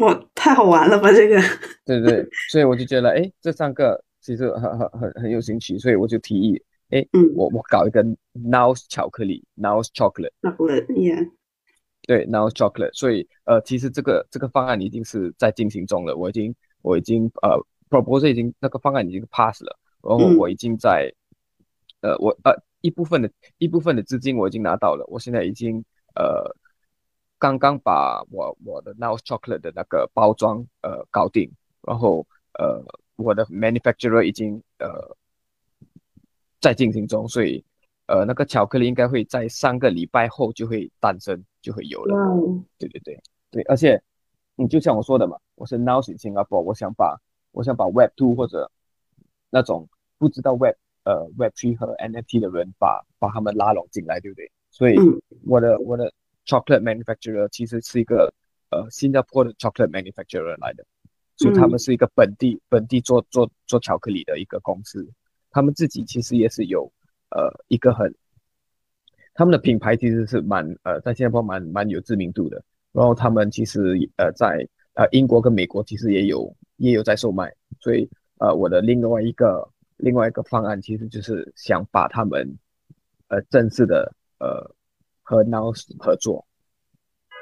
[0.04, 1.38] 哇，太好玩了吧这个？
[1.84, 6.60] 对对，所以我就觉得哎，这三个其实很很很很有兴趣，所以我就提议。
[6.90, 8.02] 哎，嗯，我我搞一个
[8.34, 11.30] Nows 巧克力，Nows chocolate，chocolate，yeah，
[12.02, 17.56] 对，Nows chocolate，所以呃，其实这个这个方案已经是在进行中了，我已经我已经呃
[17.88, 21.14] proposal 已经那个方案已经 pass 了，然后我已经在
[22.00, 25.84] 呃我呃一部分的一部分的资金我已经拿到了，我现在已经
[26.16, 26.42] 呃
[27.40, 31.50] 刚刚把我我的 Nows chocolate 的那个包装呃搞定，
[31.82, 32.80] 然后呃
[33.16, 35.16] 我的 manufacturer 已经呃。
[36.62, 37.64] 在进行中，所以，
[38.04, 42.14] 呃，那个巧克力应该会在三个礼拜后就会诞生，就会有了。
[42.76, 43.18] 对对对
[43.50, 43.98] 对，而且，
[44.56, 47.18] 你就像我说的嘛，我是 Now in Singapore，我想把
[47.52, 48.70] 我想把 Web Two 或者
[49.48, 50.74] 那种不知道 Web
[51.04, 54.52] 呃 Web Three 和 NFT 的人把把他们拉拢进来，对不对？
[54.70, 54.96] 所以
[55.46, 56.12] 我的我的
[56.46, 58.32] chocolate manufacturer 其实是一个
[58.70, 60.84] 呃新加坡的 chocolate manufacturer 来的，
[61.36, 65.08] 所以他们是一个本地本地做做做巧克力的一个公司。
[65.50, 66.92] 他们自己其实也是有，
[67.30, 68.14] 呃，一个很，
[69.34, 72.62] 他们的品牌其实是蛮，呃，在新加坡蛮蛮有知名度的。
[72.92, 77.52] 然后他们其实，呃，在呃英国跟美国其实也有也有在售卖。
[77.80, 82.56] 所以，呃，我的另外一个另外一个方案其实就是想把他们，
[83.26, 84.72] 呃，正式的呃
[85.30, 86.44] 和 Now 合作。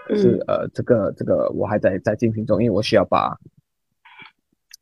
[0.06, 3.38] 可是，呃，这个这个我还在在进行中，因为我需要把。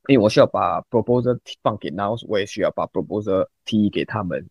[0.09, 4.49] 因为我需要把 proposal 放给 Now，我也需要把 proposal 提给他们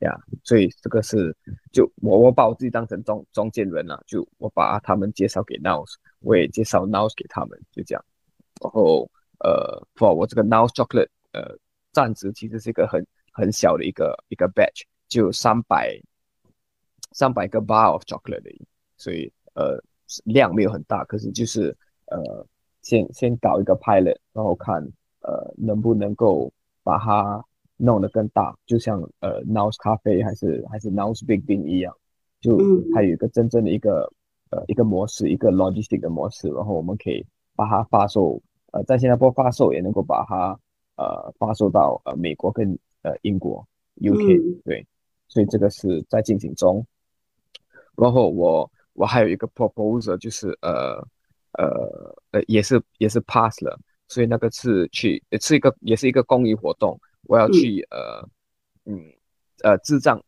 [0.00, 1.36] 呀，所以这个是
[1.72, 5.84] 就我我把我自己当成中中间人了，就我把他们介绍给 Now，
[6.20, 8.02] 我也介绍 Now 给他们，就这样。
[8.62, 11.54] 然后呃，for 我这个 Now chocolate 呃，
[11.92, 16.00] 暂时其实是一个很很小的一个一个 batch，就三百
[17.14, 18.50] 三百个 bar of chocolate 的，
[18.98, 19.82] 所以呃
[20.24, 21.74] 量没有很大，可是就是
[22.08, 22.46] 呃。
[22.84, 24.74] 先先搞一个 pilot，然后看
[25.22, 27.42] 呃能不能够把它
[27.78, 31.96] 弄得更大，就像呃 Nows 咖啡还是还是 Nows Big Bean 一样，
[32.42, 32.58] 就
[32.92, 34.12] 它有一个真正的一个
[34.50, 37.24] 呃一个模式，一个 logistic 的模式，然后我们可以
[37.56, 38.38] 把它发售，
[38.72, 40.60] 呃在新加坡发售，也能够把它
[40.96, 44.86] 呃发售到呃美国跟呃英国 UK 对，
[45.26, 46.86] 所以这个是在进行中，
[47.96, 50.96] 然后我我还有一个 proposal，就是呃
[51.52, 53.78] 呃呃也是也是 pass 了，
[54.08, 58.28] 所以那个是去是一个也是一个公益活动，我要去呃
[58.84, 59.00] 嗯
[59.62, 60.22] 呃智障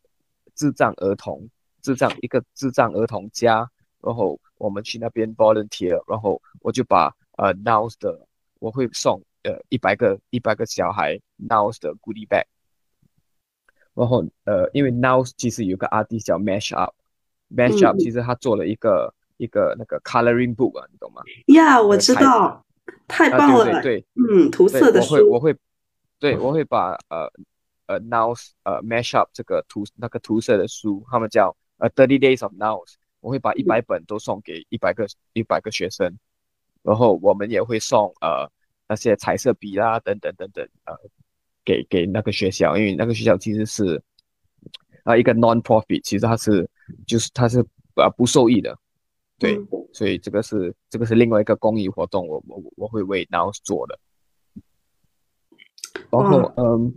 [0.55, 1.47] 智障儿童
[1.81, 3.69] 智障一个智障儿童家，
[4.01, 8.27] 然后我们去那边 volunteer，然后我就把呃 Nows 的
[8.59, 12.45] 我会送呃一百个一百个小孩 Nows 的 goodie bag。
[13.93, 16.75] 然后呃，因为 Now 其实有个 artist 叫 Mash
[17.49, 21.21] Up，Mash Up 其实他做了一个一个那个 coloring book 啊，你懂吗？
[21.47, 22.65] 呀，我知道，
[23.07, 25.55] 太棒了，对对，嗯，涂色的书，我会我会，
[26.19, 27.31] 对我会把呃
[27.87, 32.83] 呃 Now 呃 Mash Up 这个涂那个涂色的书，他们叫呃 Thirty Days of Now，
[33.21, 36.17] 我会把一百本都送给一百个一百个学生，
[36.83, 38.49] 然后我们也会送呃
[38.87, 40.95] 那些彩色笔啦等等等等呃。
[41.67, 44.01] 给给那个学校，因为那个学校其实是
[45.03, 46.65] 啊一个 non-profit，其实它是
[47.05, 47.59] 就是他是
[47.95, 48.77] 啊不受益的，
[49.39, 49.59] 对，
[49.93, 53.99] 所以这个是这个是另外一个公益活动，我我我会为 Now 做的。
[56.09, 56.93] 然后嗯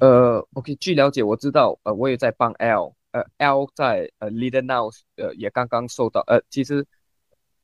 [0.00, 6.86] 呃，OK，据了解我知道呃我也在帮 L，呃 L 在呃 Leader Now 呃也刚刚受到呃其实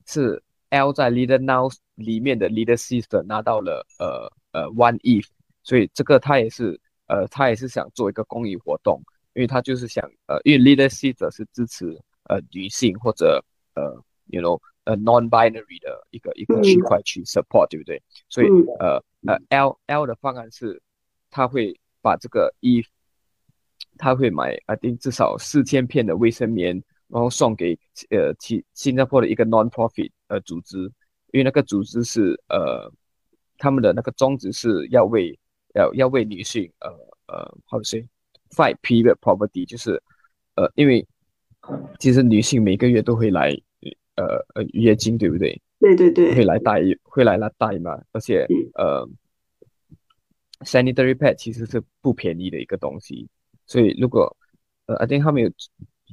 [0.06, 5.28] 是 L 在 Leader Now 里面的 Leader Sister 拿到了呃呃 One Eve。
[5.62, 9.02] 所以这个他也是，呃，他也是想做一个公益活动，
[9.36, 11.84] 因为他就是想，呃，因为 leadership 是支持
[12.24, 13.44] 呃女性或者
[13.74, 13.82] 呃
[14.28, 18.02] ，you know，呃，non-binary 的一个一个区块去 support，对不对？
[18.30, 18.46] 所以
[18.80, 18.96] 呃
[19.26, 20.80] 呃，L L 的方案是，
[21.30, 22.82] 他会把这个衣，
[23.98, 30.78] 他会买啊，定至少四千片的卫生棉，然后送给呃新新加坡的一个 non-profit 呃组织，
[31.32, 32.90] 因为那个组织是呃，
[33.58, 35.38] 他们的那个宗旨是要为
[35.74, 36.88] 要要为女性，呃
[37.26, 37.84] 呃，how to
[38.50, 40.02] say，fight period poverty，就是，
[40.54, 41.06] 呃，因为
[41.98, 43.50] 其实女性每个月都会来，
[44.16, 45.60] 呃呃，月经，对不对？
[45.78, 46.34] 对对对。
[46.34, 49.08] 会来带，会来来带嘛，而且，呃
[50.60, 53.28] ，sanitary pad 其实是不便宜的一个东西，
[53.66, 54.36] 所以如果，
[54.86, 55.50] 呃，I think 他们有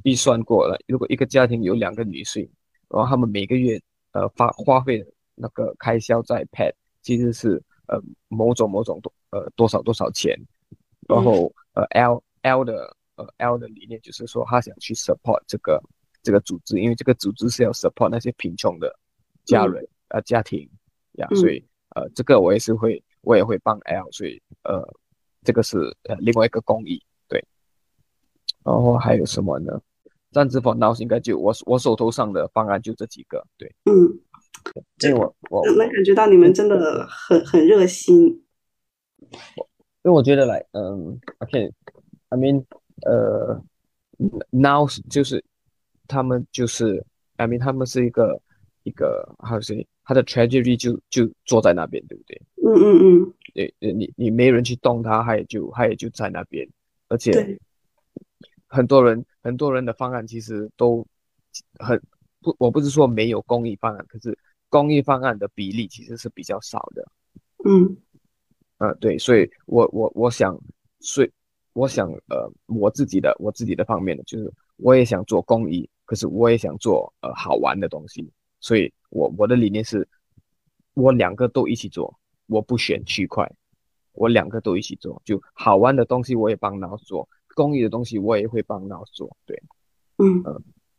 [0.04, 2.48] 预算过了，如果一个家庭有两个女性，
[2.88, 3.80] 然后他们每个月，
[4.12, 7.62] 呃，花花费那个开销在 pad，其实是。
[7.86, 10.34] 呃，某种某种多呃多少多少钱，
[11.06, 15.80] 然后呃 L L 的呃 L 的理念就是说他想去 support 这个
[16.22, 18.94] 这个组织，因为这个组织是要 support 那些贫穷的
[19.44, 20.68] 家人呃家庭
[21.12, 24.82] 呀，所以呃这个我也是会我也会帮 L，所以呃
[25.42, 27.44] 这个是呃另外一个公益对，
[28.64, 29.80] 然后还有什么呢？
[30.32, 34.20] 暂时 for now 应该就我我手头上的方案就这几个对，嗯。
[35.02, 38.42] 因为我我能感觉到你们真的很很热心。
[40.04, 42.64] 因为我觉得来，嗯，OK，I mean，
[43.02, 43.60] 呃
[44.50, 45.42] ，Now 就是
[46.06, 47.04] 他们就是
[47.36, 48.40] ，I mean，他们是一个
[48.82, 52.40] 一个，How to say，他的 tragedy 就就坐在那边，对不对？
[52.56, 52.86] 嗯嗯
[53.24, 53.34] 嗯。
[53.54, 56.68] 对，你你没人去动他，他也就他也就在那边，
[57.08, 57.58] 而且
[58.66, 61.06] 很多人很多人的方案其实都
[61.78, 62.00] 很
[62.40, 64.38] 不，我不是说没有公益方案，可是。
[64.70, 67.06] 公益方案的比例其实是比较少的，
[67.64, 67.96] 嗯，
[68.78, 70.58] 呃，对，所以我我我想，
[71.00, 71.30] 所以
[71.72, 80.06] 我想，呃，我自己的我自己的方面呢，就是我也想做公益，可是我也想做呃好玩的东西，所以我我的理念是，
[80.94, 82.14] 我两个都一起做，
[82.46, 83.50] 我不选区块，
[84.12, 89.62] 我两个都一起做，就好玩的东西我也帮脑做，公益的东西我也会帮脑做，对，
[90.18, 90.42] 嗯，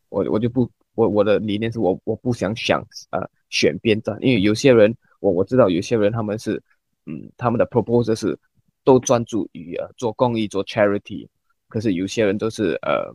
[0.09, 0.69] 我我就不。
[0.95, 6.63] 我我的理念是我我不想想呃选边站，因为有些人我我知道有些人他们是
[7.05, 8.37] 嗯他们的 proposal 是
[8.83, 11.27] 都专注于呃做公益做 charity，
[11.67, 13.13] 可是有些人都是呃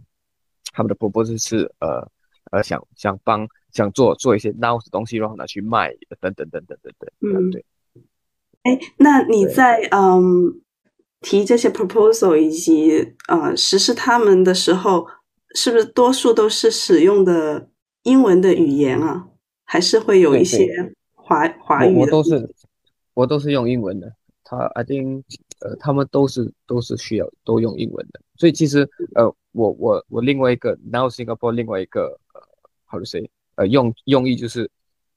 [0.72, 2.07] 他们的 proposal 是呃
[2.50, 7.51] 呃想想帮想做做一些 now 的东西然后拿去卖等等等等等等，嗯。
[7.51, 7.64] 对，
[8.62, 10.61] 哎那你在嗯
[11.20, 15.07] 提这些 proposal 以及呃实施他们的时候，
[15.55, 17.68] 是不是多数都是使用的？
[18.05, 19.28] 英文的语言啊，
[19.66, 20.66] 还是会有一些
[21.12, 22.01] 华华语的。
[22.01, 22.51] 我都是
[23.20, 24.10] 我都是用英文的。
[24.42, 25.22] 他 I think
[25.60, 28.20] 呃，他们都是都是需要都用英文的。
[28.36, 32.40] 所以其实呃，我我我另外一个 Now Singapore 另外一个呃
[32.88, 34.70] ，How to say 呃用用意就是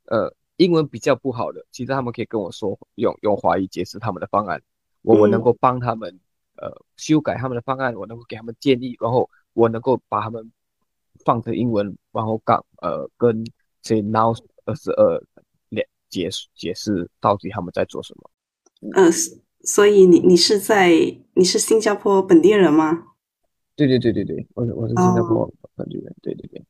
[0.06, 4.62] 呃英文比较不好的，其实他们可以跟我说用用华语解释他们的方案，
[5.02, 6.20] 我我能够帮他们
[6.58, 10.52] 呃修改他们的方案，我能够给他们建议，然后我能够把他们。
[11.24, 13.46] 放成英文，然后杠呃跟
[13.84, 14.36] 这 now
[14.66, 15.24] 二十二
[16.14, 18.30] 解解解释到底他们在做什么。
[18.94, 19.10] 呃，
[19.64, 20.92] 所以你你是在
[21.34, 23.04] 你是新加坡本地人吗？
[23.76, 26.64] 对对对对对，我是我是新加坡本地人，对对对。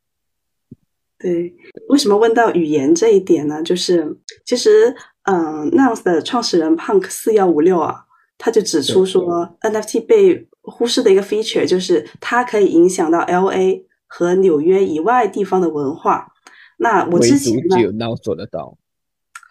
[1.20, 1.56] 对，
[1.88, 3.64] 为什么问到语言这一点呢？
[3.64, 4.16] 就是
[4.46, 8.06] 其实，嗯，Nouns 的创始人 Punk 四幺五六啊，
[8.38, 16.34] 他就指出说，NFT 被忽视的一个 feature 就是它可以影响到 LA 和纽约以外地方的文化。
[16.78, 18.78] 那我之前只有 Nouns 做得到。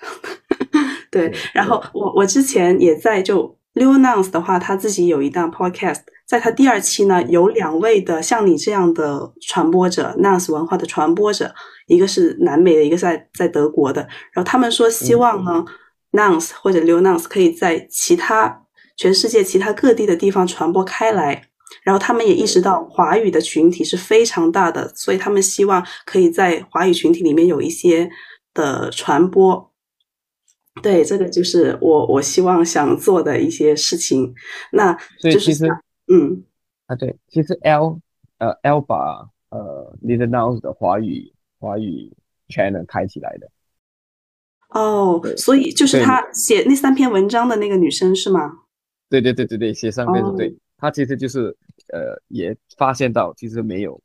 [1.11, 6.01] 对，然后我我之前也在就 Lil Nouns 的话，他自己有一档 podcast。
[6.27, 11.55] 在他第二期呢，有两位的像你这样的传播者，Nouns 文化的传播者，
[11.89, 14.01] 一个是南美的，一个在在德国的。
[14.33, 15.63] 然后他们说，希望呢
[16.13, 18.63] ，Nouns 或者 Lil Nouns 可以在其他
[18.97, 21.43] 全世界其他各地的地方传播开来。
[21.83, 28.09] 然后他们也意识到华语的群体是非常大的，所以他们希望可以在华语群体里面有一些
[28.55, 29.72] 的传播。
[30.81, 34.33] 对，这个就是我我希望想做的一些事情。
[34.73, 35.67] 那所以其实。
[36.09, 36.43] 嗯，
[36.87, 38.01] 啊对，其实 L
[38.39, 42.13] 呃 L 把呃 Little Nouns 的华语华语
[42.49, 43.49] channel 开起来的。
[44.71, 48.65] 哦，所以就是他写那三篇文章的那个女生是吗？
[49.09, 51.57] 对对对对对，写三篇的对，他其实就是
[51.93, 53.99] 呃也发现到其实没有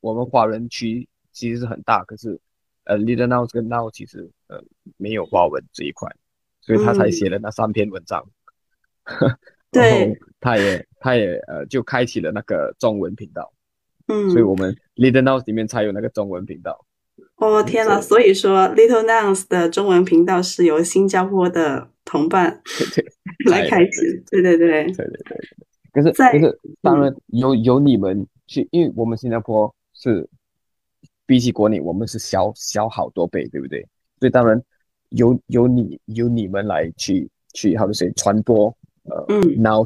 [0.00, 2.38] 我们华人区其实是很大，可是
[2.86, 4.62] 呃 Little Nouns 跟 Now 其实呃
[4.96, 6.10] 没有华文这一块，
[6.60, 8.24] 所以他才写了那三篇文章。
[9.70, 13.52] 对，他也他也呃就开启了那个中文频道，
[14.08, 16.86] 嗯，所以我们 Little Nouns 里面才有那个中文频道。
[17.36, 22.62] 哦天呐，所以说 Little Nouns 的中文频道是由新加坡的同伴
[23.50, 25.38] 来开启，对对对，对对对。
[25.92, 30.28] 可是可是当然有有你们去，因为我们新加坡是
[31.26, 33.86] 比起国内我们是小小好多倍，对不对？
[34.20, 34.62] 所以当然
[35.10, 38.74] 有有你由你们来去去好多谁传播。
[39.08, 39.84] 呃，嗯，然后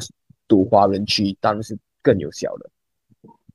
[0.49, 2.71] 读华人区当然是更有效的，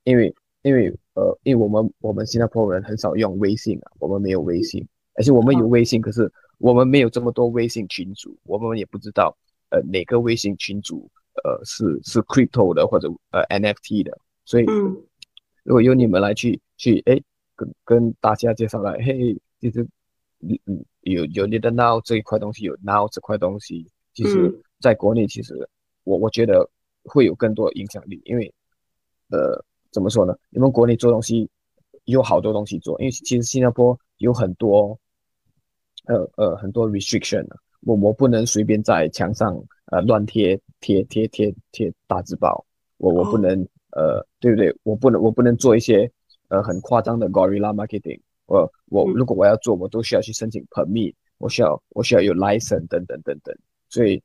[0.04, 0.32] 因为
[0.62, 9.36] 因为呃，因为我们我们新加坡人很少用微信啊，我们没有微信，而且我们有微信，可是我们没有这么多微信群组，我们也不知道
[9.70, 11.10] 呃哪个微信群组
[11.42, 14.66] 呃是是 crypto 的或者呃 NFT 的，所以
[15.64, 17.20] 如果由你们来去去哎
[17.56, 19.82] 跟跟大家介绍来，嘿，其实
[20.40, 24.62] 嗯嗯有有你的 now 这一块东西，有 now 这块东西，其实。
[24.78, 25.66] 在国内，其实
[26.04, 26.68] 我我觉得
[27.04, 28.54] 会有更多影响力，因为
[29.30, 29.58] 呃，
[29.90, 30.36] 怎么说呢？
[30.50, 31.48] 你们国内做东西
[32.04, 34.96] 有好多东西做，因为其实新加坡有很多
[36.04, 37.42] 呃呃很多 restriction
[37.80, 42.62] 我我不能随便在墙上呃乱贴贴贴贴贴大字报，
[42.98, 43.58] 我我不能
[43.92, 44.76] 呃对不对？
[44.82, 46.08] 我不能我不能做一些
[46.48, 53.56] 呃很夸张的 gorilla marketing，我我如果我要做，我都需要去申请 permit，我需要我需要有 license 等等等等，
[53.88, 54.22] 所以。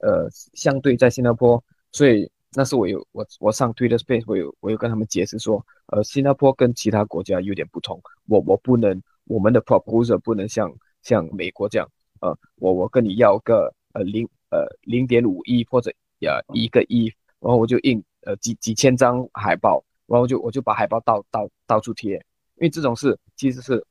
[0.00, 1.60] 呃，相对在新加坡，
[1.90, 11.90] 所以那是我有我我上 Twitter Space，我有我有跟他们解释说，呃，新加坡跟其他国家有点不同，我我不能我们的 proposal 不能像像美国这样，
[12.20, 15.90] 呃，我我跟你要个呃零呃零点五亿或者
[16.20, 22.14] 呃一个亿，然后我就印呃几几千张海报，然后就我就把海报到到到处贴，
[22.56, 23.84] 因为这种事其实是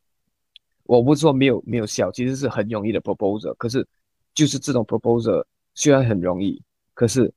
[0.84, 3.88] 我不是说没有没有效，其实是很容易的 proposal，可是
[4.34, 5.46] 就是这种 proposal。
[5.80, 6.60] 虽然很容易，
[6.96, 7.32] 可是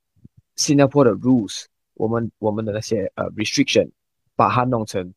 [0.56, 3.86] 新加坡的 rules，我们我们的那些呃 restriction，
[4.34, 5.12] 把它弄成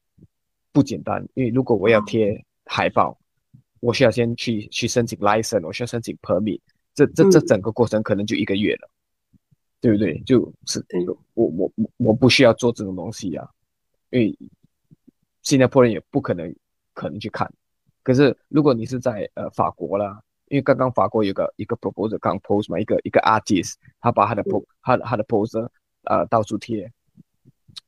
[0.73, 1.25] 不简单。
[1.33, 3.17] 因为如果我要贴海报，
[3.79, 6.59] 我需要先去去申请 license，我需要申请 permit，
[6.93, 8.89] 这这这整个过程可能就一个月了，
[9.83, 10.17] 对不对？
[10.25, 10.81] 就是
[11.33, 13.45] 我我我我不需要做这种东西呀，
[14.11, 14.37] 因为
[15.41, 16.55] 新加坡人也不可能
[16.93, 17.51] 可能去看。
[18.01, 20.23] 可是如果你是在呃法国啦。
[20.49, 25.67] 因为刚刚法国有个一个 proposal 刚 post 嘛，一个一个 artist，他把他的 p o 他他的 poster
[26.03, 26.91] 呃到处贴，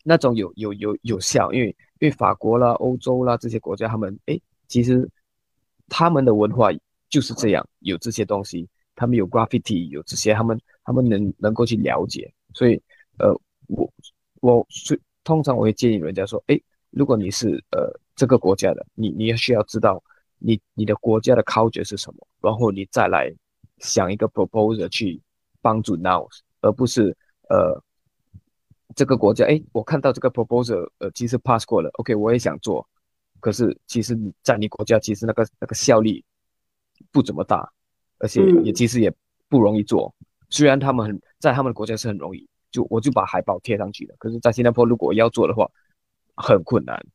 [0.03, 1.67] 那种有有有有效，因为
[1.99, 5.07] 因为法国啦、欧洲啦这些国家，他们哎其实
[5.89, 6.69] 他们的文化
[7.07, 12.81] 就是这样，有这些东西，他们有 graffiti，有这些，他们他们能能够去了解，所以
[13.19, 13.93] 呃我
[14.39, 16.57] 我所通常我会建议人家说，哎，
[16.91, 20.01] 如果你是呃这个国家的，你你也需要知道。
[20.37, 22.27] 你你的国家的 culture 是什么？
[22.41, 23.33] 然后你再来
[23.79, 25.19] 想一个 proposal 去
[25.61, 26.27] 帮助 Now，
[26.59, 27.15] 而不是
[27.49, 27.81] 呃
[28.93, 32.85] 这个国家哎，我看到这个 proposal 呃其实 pass 过了，OK 我也想做，
[33.39, 36.23] 可是其实你在你国家其实那个那个效力
[37.11, 37.67] 不怎么大，
[38.19, 39.11] 而且也其实也
[39.47, 40.13] 不容易做。
[40.49, 45.69] 虽然他们很在他们的国家是很容易，就我就把海报贴上去了，可是，在新加坡如果要做的话
[46.35, 47.05] 很困难。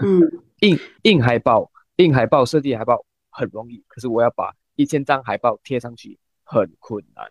[0.00, 0.20] 嗯，
[0.60, 1.70] 印印海报。
[1.98, 7.30] 印海报、设计海报很容易，可是我要把一千张海报贴上去很困难。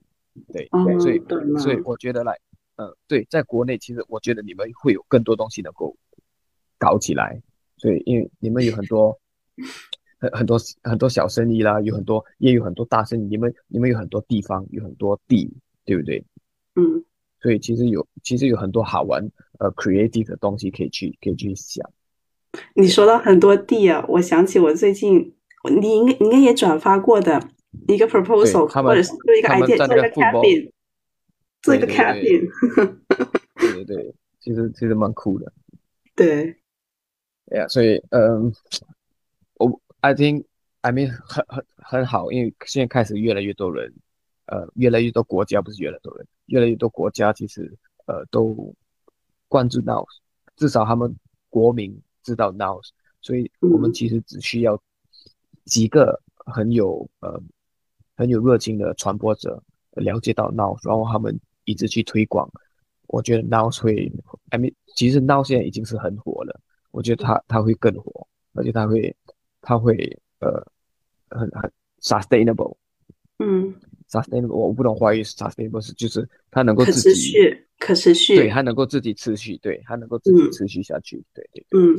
[0.53, 0.69] 对，
[1.01, 1.21] 所以
[1.59, 2.39] 所以我觉得来，
[2.77, 5.93] 嗯，对，在国内其实我觉得你们会有更多东西能够
[6.77, 7.41] 搞起来。
[7.75, 9.19] 所以因为你们有很多
[10.23, 15.51] 很很多很多小生意啦，有很多也有很多大生意，你们你们有很多地方，有很多地，
[15.83, 16.23] 对不对？
[16.75, 17.03] 嗯，
[17.41, 19.21] 所以其实有其实有很多好玩
[19.59, 21.85] 呃 creative 的东西可以去可以去想。
[22.73, 25.35] 你说到很多地啊，我想起我最近
[25.81, 27.41] 你应该应该也转发过的
[27.87, 30.71] 一个 proposal，或者是做一个 idea，做一个 cabin，
[31.61, 32.49] 做一个 cabin。
[33.59, 35.51] 对对对，其实其实蛮酷的。
[36.15, 36.55] 对。
[37.51, 38.53] 哎呀，所以嗯，我
[40.03, 40.43] I think
[40.81, 43.93] I mean 很很很好，因为现在开始越来越多人，
[44.47, 47.73] 呃，越来越多国家不是越来越多人，越来越多国家其实
[48.05, 48.75] 呃都
[49.47, 50.05] 关注到，
[50.57, 51.15] 至少他们
[51.49, 52.81] 国民知道 Now，
[53.21, 54.77] 所以我们其实只需要
[55.63, 57.41] 几个很有呃
[58.17, 62.49] 很有热情的传播者了解到 Now，然后他们一直去推广，
[63.07, 64.11] 我觉得 Now 会
[64.49, 66.59] I mean 其实 Now 现在已经是很火了。
[66.91, 69.15] 我觉得它它会更火，而且它会
[69.65, 69.95] 它会
[70.39, 70.49] 呃
[71.29, 72.75] 很很 sustainable，
[73.39, 73.73] 嗯
[74.09, 81.95] ，sustainable 我不懂华语 sustainable 是就是它能够可持续可持续，对，它能够自己持续，对，它能够自己持续下去，对对，嗯，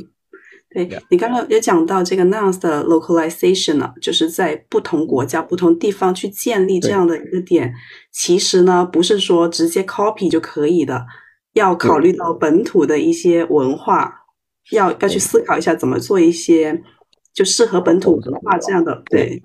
[0.69, 7.73] 对你刚刚有讲到这个 nouns 的 localization 呢，就是在不同国家不同地方去建立这样的一个点，
[8.11, 11.05] 其实呢不是说直接 copy 就可以的，
[11.53, 14.21] 要考虑到本土的一些文化。
[14.71, 16.81] 要要去思考一下怎么做一些
[17.35, 19.39] 就适合本土文化这样的，对，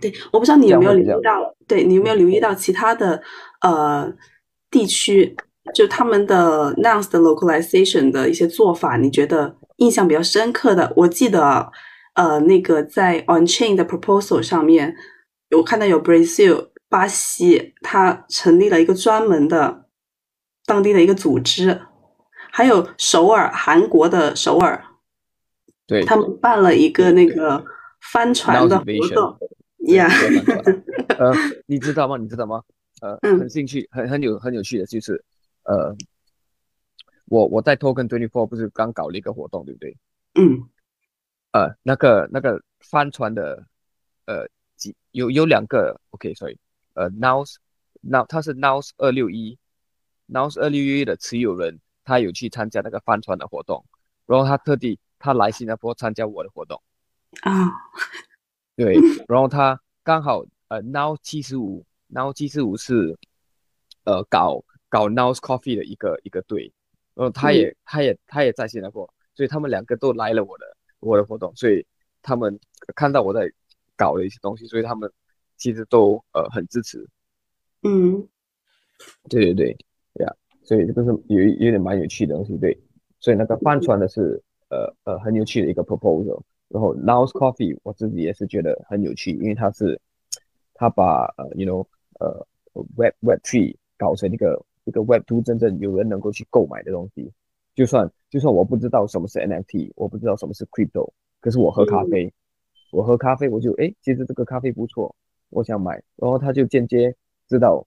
[0.00, 3.20] 对，我不知道你有没有留意到，对你有没有留意到其他的
[3.60, 4.10] 呃
[4.70, 5.36] 地区，
[5.74, 10.92] 就他们的 nouns 的 localization 的一些做法，你觉得印象比较深刻的？
[10.96, 11.70] 我记得
[12.14, 14.94] 呃那个在 on chain 的 proposal 上面，
[15.56, 19.86] 我看到有 Brazil 巴西，它成立了一个专门的
[20.64, 21.82] 当地的一个组织。
[22.52, 24.84] 还有首尔，韩国的首尔，
[25.86, 27.64] 对，他们办了一个那个
[28.12, 29.38] 帆船的活动，
[29.94, 30.08] 呀，
[31.18, 31.32] 呃，
[31.66, 32.16] 你知道吗？
[32.16, 32.62] 你知道吗？
[33.00, 35.24] 呃，很兴趣，很很有很有趣的，就是
[35.64, 35.94] 呃，
[37.26, 39.96] 我我在 Token Twenty Four 不是刚搞了一个活动，对不对？
[40.34, 40.68] 嗯，
[41.52, 43.66] 呃，那个那个帆船的，
[44.26, 46.58] 呃，几有有两个，OK，所以
[46.94, 49.58] 呃，Nows，Now 他是 Nows 二六一
[50.28, 51.80] ，Nows 二六一的持有人。
[52.04, 53.84] 他有去参加那个帆船的活动，
[54.26, 56.82] 然后他特地他来新加坡参加我的活动。
[57.42, 57.70] 啊，
[58.74, 58.96] 对，
[59.28, 63.16] 然后他刚好呃 Now 七十五 Now 七十五是
[64.02, 66.72] 呃搞搞 Now's Coffee 的一个一个队，
[67.14, 71.86] 然后他也他也他也在新加坡，所以他们两个都来了我的我的活动，所以
[72.20, 72.58] 他们
[72.96, 73.48] 看到我在
[73.96, 75.10] 搞的一些东西，所以他们
[75.56, 77.08] 其实都呃很支持，
[77.84, 78.28] 嗯，
[79.30, 79.76] 对对对，
[80.14, 80.34] 对呀。
[80.64, 82.76] 所以这个是有有点蛮有趣的东西，对。
[83.20, 84.42] 所以那个帆船的是
[84.72, 86.40] 呃呃很有趣的一个 proposal。
[86.68, 90.00] 然后 Now's Coffee 我自己也是觉得很有趣，因为它是
[90.72, 91.86] 它把呃 you know
[92.18, 92.46] 呃
[92.96, 97.30] Web Web Three 搞成一个一个 Web Two 真正有人能够去购买的东西。
[97.74, 101.10] 就算就算我不知道什么是 NFT，我不知道什么是 Crypto，
[101.40, 102.32] 可是我喝咖啡，
[102.90, 105.14] 我喝咖啡我就哎其实这个咖啡不错，
[105.50, 106.02] 我想买。
[106.16, 107.14] 然后他就间接
[107.48, 107.86] 知道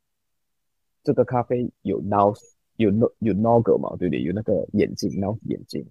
[1.04, 2.36] 这个咖啡有 Now。
[2.78, 4.22] 有 no 有 nogo 嘛，对不对？
[4.22, 5.88] 有那个眼镜，now 眼镜，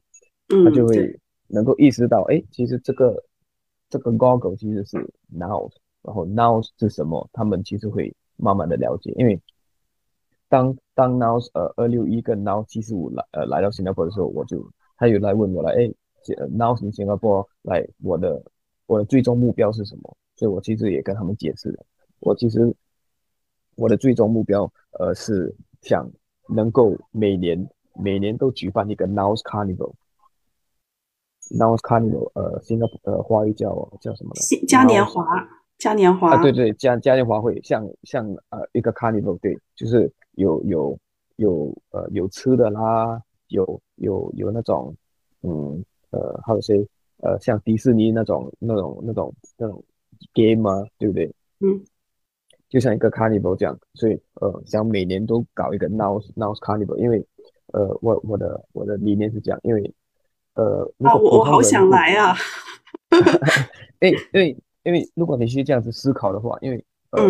[0.48, 3.24] 他就会能够意识到，哎，其实这个
[3.88, 5.70] 这个 goggle 其实是 now，
[6.02, 7.28] 然后 now 是什么？
[7.32, 9.40] 他们其实会慢慢的了解，因为
[10.48, 14.64] 当当 now 呃二六一跟 now 七十五来呃来到新加坡的时候，我就
[14.96, 15.90] 他有来问我了，哎
[16.50, 18.42] ，now 从新加坡来，我的
[18.86, 20.16] 我的最终目标是什么？
[20.36, 21.84] 所以我其实也跟他们解释了，
[22.20, 22.74] 我其实
[23.76, 26.10] 我的最终目标呃是想。
[26.46, 29.06] 能够每年每年都举办一个
[31.50, 33.70] Carnival，Now's Carnival，呃，新加坡呃，花语叫
[34.00, 34.32] 叫什么？
[34.66, 35.24] 嘉年华，
[35.78, 36.34] 嘉年华。
[36.34, 40.98] 啊，对对，嘉嘉年华会像像呃一个 Carnival，对，就是有有
[41.36, 44.94] 有呃有吃的啦，有有有那种
[45.42, 46.86] 嗯呃还有些
[47.18, 49.82] 呃像迪士尼那种那种那种那种
[50.32, 51.26] game 啊，对不对？
[51.60, 51.84] 嗯。
[52.70, 57.24] 就像一个 carnival 这样，所以呃，想每年都搞一个 now now carnival，因为
[57.72, 59.94] 呃，我我的我的理念是这样，因为
[60.54, 62.34] 呃，啊，我我好想来啊！
[64.00, 67.22] 哎，因为因为如果你去这样子思考的话，因为呃，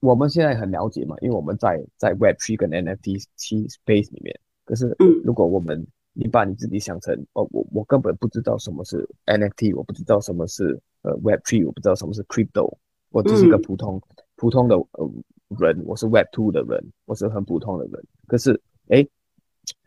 [0.00, 12.76] 我们现在很了解嘛，因为我们在在 Web Three 跟 NFT 七 space 里面，可是如果我们你把你自己想成哦，我我根本不知道什么是 NFT，我不知道什么是呃 Web Three，我不知道什么是 crypto，
[13.10, 14.00] 我只是一个普通。
[14.36, 15.10] 普通的呃
[15.58, 18.04] 人，我是 Web Two 的人，我是很普通的人。
[18.26, 19.06] 可是，哎，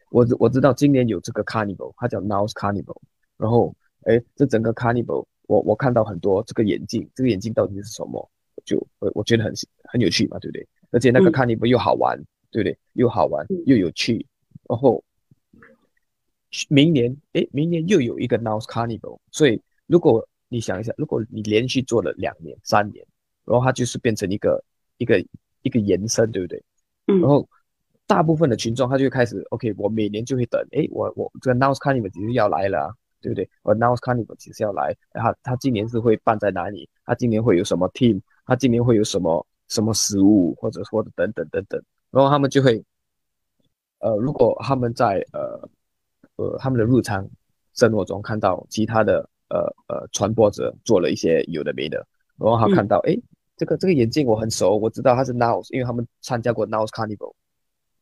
[0.10, 2.98] 我我知道今年有这个 Carnival，它叫 Now's Carnival。
[3.38, 8.30] 然后哎，这整个 Carnival，我我看到很多这个眼镜，这个眼镜到底是什么？
[8.66, 9.54] 就我我觉得很
[9.84, 10.68] 很有趣嘛，对不对？
[10.92, 12.18] 而且那个 Carnival 又好玩，
[12.52, 12.78] 对不对？
[12.94, 14.26] 又好玩又有趣，
[14.68, 15.04] 然后
[16.68, 23.06] 明年哎，明年又有一个 Now Carnival，所以如果你想一下，如果你连续做了两年、三年，
[23.46, 24.64] 然后它就是变成一个
[24.98, 25.24] 一个
[25.62, 26.64] 一个延伸，对不对？
[27.08, 27.22] 嗯。
[27.22, 27.48] 然后
[28.10, 32.94] 大部分的群众他就开始 OK，我每年就会等，哎，我我这个 Now Carnival 其实要来了。
[33.22, 33.50] 对不对？
[33.64, 36.88] 我 Now Carnival 其实要来，然后他今年是会办在哪里？
[37.04, 38.22] 他今年会有什么 team？
[38.46, 41.84] 他今年会有什么什么食物，或者或者等等等等。
[42.12, 42.82] 然后他们就会，
[44.00, 45.70] 呃，如果他们在呃
[46.38, 47.28] 呃他们的日常
[47.74, 51.98] 生活中看到其他的呃呃传播者做了一些有的没的，
[52.38, 53.14] 然后他看到，哎，
[53.58, 57.34] 这个这个眼镜我很熟，我知道他是 Now，因为他们参加过 Now Carnival，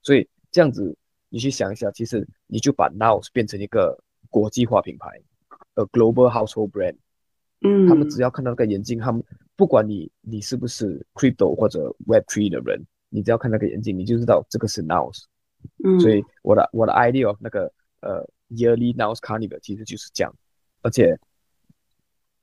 [0.08, 0.96] 所以这样子
[1.28, 4.02] 你去想一下，其实你就把 Now 变成一个。
[4.30, 5.08] 国际化品牌，
[5.76, 6.98] 呃，global household brand，
[7.62, 9.24] 嗯，他们只要看到那个眼镜，他们
[9.56, 15.24] 不管你你是不是 crypto 或者 web three 的人，你只要看那个眼镜，你就知道这个是 Nows。
[15.82, 20.36] 嗯，所以我的我的 idea of 那个呃 yearly Nows carnival 其实就是这样，
[20.82, 21.18] 而且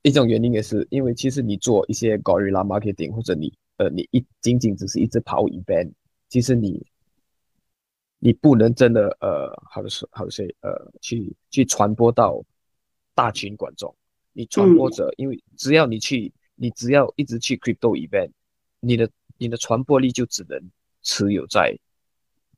[0.00, 5.92] 一种原因也是因为其实你做一些 gorilla marketing 或者你呃你一仅仅只是一直跑 event，
[6.30, 6.82] 其实你。
[8.24, 12.42] 你不能真的呃，好的说，好的说，呃，去去传播到
[13.14, 13.94] 大群观众。
[14.32, 18.30] 你传播者，因为只要你去，你只要一直去 crypto event，
[18.80, 20.58] 你的你的传播力就只能
[21.02, 21.78] 持有在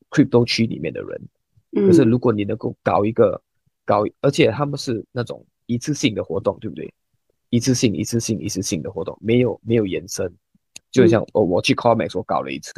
[0.08, 1.20] crypto 区里面的人。
[1.72, 3.42] 可是如果你能够搞一个
[3.84, 6.94] 搞，而且他们是那种一次性的活动，对不对？
[7.50, 10.32] 一次性、一次性、一次性的活动，没有没有延伸。
[10.92, 12.72] 就像我我去 Comex 我搞了一次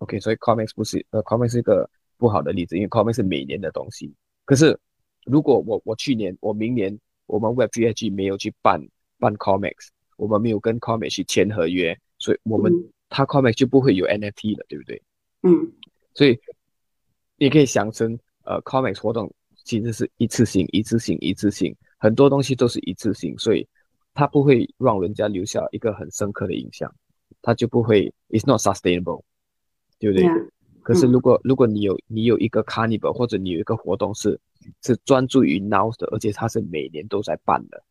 [0.00, 1.88] ，OK，所以 Comex 不是呃 Comex 是一个。
[2.20, 4.14] 不好的例子，因为 Comex 是每年的东西。
[4.44, 4.78] 可是，
[5.24, 6.96] 如果我我去年我明年
[7.26, 8.78] 我们 Web3 没有去办
[9.18, 12.70] 办 Comex，我们没有跟 Comex 去签合约，所以我们
[13.08, 15.02] 他 Comex 就不会有 NFT 了，对不对？
[15.42, 15.72] 嗯。
[16.12, 16.38] 所以
[17.36, 19.32] 你可以想成，呃，Comex 活动
[19.64, 23.66] 其实是一次性、一次性、一次性，很多东西都是一次性，所以
[24.12, 26.92] 它不会让人家留下一个很深刻的印象，
[27.40, 29.22] 它就不会，It's not sustainable，
[29.98, 30.26] 对不对？
[30.82, 34.40] 可是，如果如果你有你有一个 carnival 或者你有一个活动是
[34.82, 37.82] 是专注于 now 的，而且它是每年都在办的，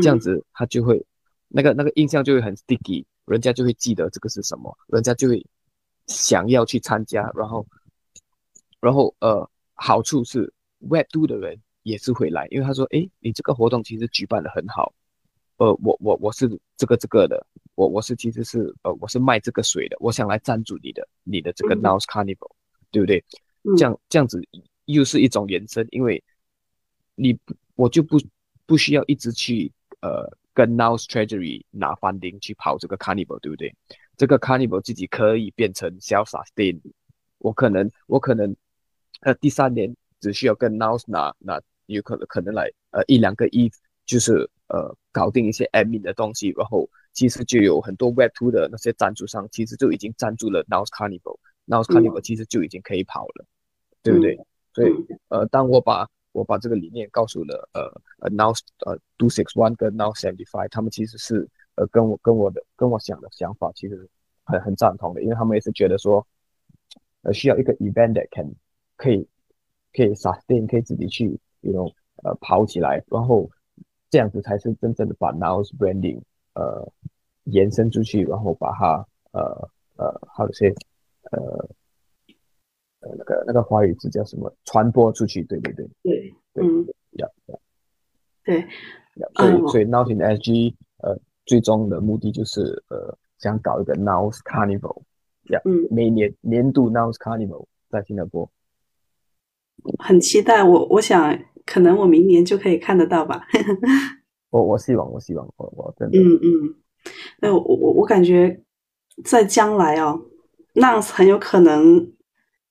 [0.00, 1.04] 这样子它就会
[1.48, 5.44] 那个那个印象就会很 sticky，人家就会记得这个是什么，人家就会
[6.06, 7.66] 想要去参加，然后
[8.80, 14.92] 然后呃，好处是 web two 的人也是会来，因为他说，哎，你这个活动其实举办的很好。
[15.58, 22.50] 呃，我我我是这个这个的，我我是其实是呃我是卖这个水的，我想来赞助你的你的这个 Now Carnival，
[22.90, 23.24] 对不对？
[23.76, 24.42] 这样这样子
[24.84, 26.22] 又是一种延伸，因为
[27.14, 27.38] 你
[27.74, 28.18] 我就不
[28.66, 33.74] 不需要一直去呃跟 Now Treasury 拿 funding 去跑这个 Carnival，对不对？
[34.16, 36.78] 这个 Carnival 自己可以变成潇洒 Stay，
[37.38, 38.54] 我可能我可能
[39.20, 43.70] 呃第三年只需要跟 Now 拿拿有可能可能来呃一两个亿，
[44.04, 44.94] 就是呃。
[45.14, 53.44] 搞定一些 admin 的东西，然后其实就有很多 Web Two 的那些赞助商，其实就已经赞助了 Now Carnival，Now Carnival 其实就已经可以跑了，
[54.02, 54.38] 对不对？
[54.72, 54.92] 所以
[55.28, 57.82] 呃，当我把我把这个理念告诉了呃
[58.20, 58.52] 呃 Now
[58.86, 64.08] 呃 Do Six One 跟 Now Seventy Five，他们其实是呃跟我跟我的跟我想的想法其实
[64.44, 66.26] 很很赞同的，因为他们也是觉得说
[67.22, 68.54] 呃需要一个 event that can
[68.96, 69.26] 可以
[69.92, 71.92] 可以 sustain 可以自己去 you know
[72.22, 73.50] 呃跑起来，然后。
[74.10, 76.20] 这样子才是真正的把 Now Branding
[76.54, 76.92] 呃
[77.44, 80.72] 延伸出去，然后把它呃呃，how to say
[81.30, 81.40] 呃
[83.00, 84.54] 呃那个那个华语字叫什么？
[84.64, 85.88] 传播出去，对对对。
[86.02, 87.60] 对，嗯，要要。
[88.44, 88.66] 对，
[89.34, 95.02] 所以所以 Now in SG 呃最终的目的就是呃想搞一个 n o w s Carnival，
[95.50, 98.50] 呀、嗯，每年年度 Nows Carnival 在新加坡。
[99.98, 101.38] 很期待，我我想。
[101.64, 103.46] 可能我明年就可以看得到吧。
[104.52, 106.18] 我我希望，我希望，我我真的。
[106.18, 106.74] 嗯嗯，
[107.40, 108.62] 那我我我感觉
[109.24, 110.20] 在将来哦
[110.74, 112.12] ，Nance 很有可能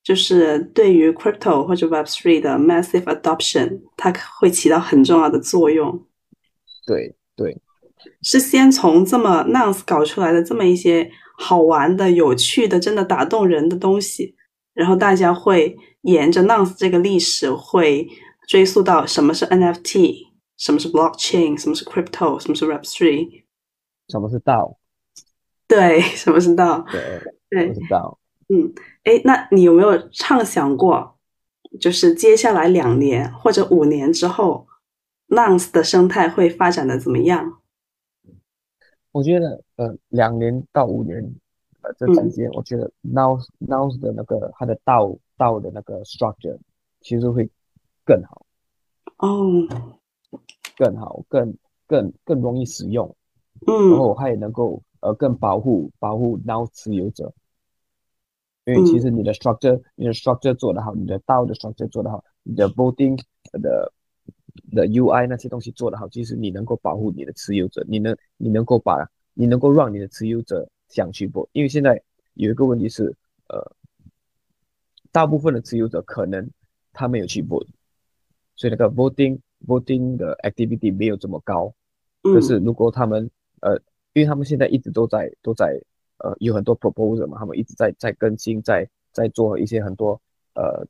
[0.04, 6.06] 就是对于 Crypto 或者 Web Three 的 Massive Adoption，它会起到很重要的作用。
[6.86, 7.60] 对对，
[8.22, 14.36] 是先从这么 Nance 搞出来的这么一些好玩的、有趣的、真的打动人的东西，
[14.74, 18.08] 然后大家会沿着 Nance 这个历史会。
[18.48, 20.28] 追溯到什么是 NFT，
[20.62, 23.46] 什么是 Blockchain，什么是 Crypto，什么是 Web Three，
[24.10, 24.76] 什么是 DAO？
[25.68, 26.86] 对，什么是 DAO？
[26.92, 28.18] 对，对，是 DAO。
[28.50, 28.72] 嗯，
[29.04, 31.18] 哎，那你有没有畅想过，
[31.80, 34.68] 就是接下来两年或者五年之后
[35.30, 37.60] Nouns 的生态会发展的怎么样？
[39.12, 41.18] 我觉得呃，两年到五年
[41.82, 46.60] 呃这之间，我觉得 Nouns Nouns 的那个它的道道的那个 structure
[47.02, 47.50] 其实会
[48.06, 48.46] 更好
[49.18, 49.68] 哦，
[50.78, 51.56] 更好，更
[51.88, 53.16] 更更容易使用，
[53.68, 57.34] 嗯，然后它也能够呃更保护保护 Nouns 持有者。
[58.66, 63.20] 因为其实你的 structure，你的 structure 做得好，你的道的 structure 做得好，你的 voting
[63.54, 63.92] 的
[64.72, 71.50] 的 UI 那些东西做得好，其实你能够保护你的持有者，你能你能够把你能够让你的持有者想去 vote。
[71.54, 72.02] 因为现在
[72.36, 73.16] 有一个问题是，
[73.48, 73.76] 呃，
[75.12, 76.48] 大部分的持有者可能
[76.94, 77.68] 他没有去 vote，
[78.56, 81.74] 所以那个 voting voting 的 activity 没有这么高。
[82.22, 83.30] 可是如果他们
[83.62, 83.76] 呃，
[84.14, 85.82] 因为他们现在一直都在都在。
[86.24, 90.22] 呃，有很多 proposal 嘛，他们一直在在更新，在在做一些很多
[90.54, 90.86] 呃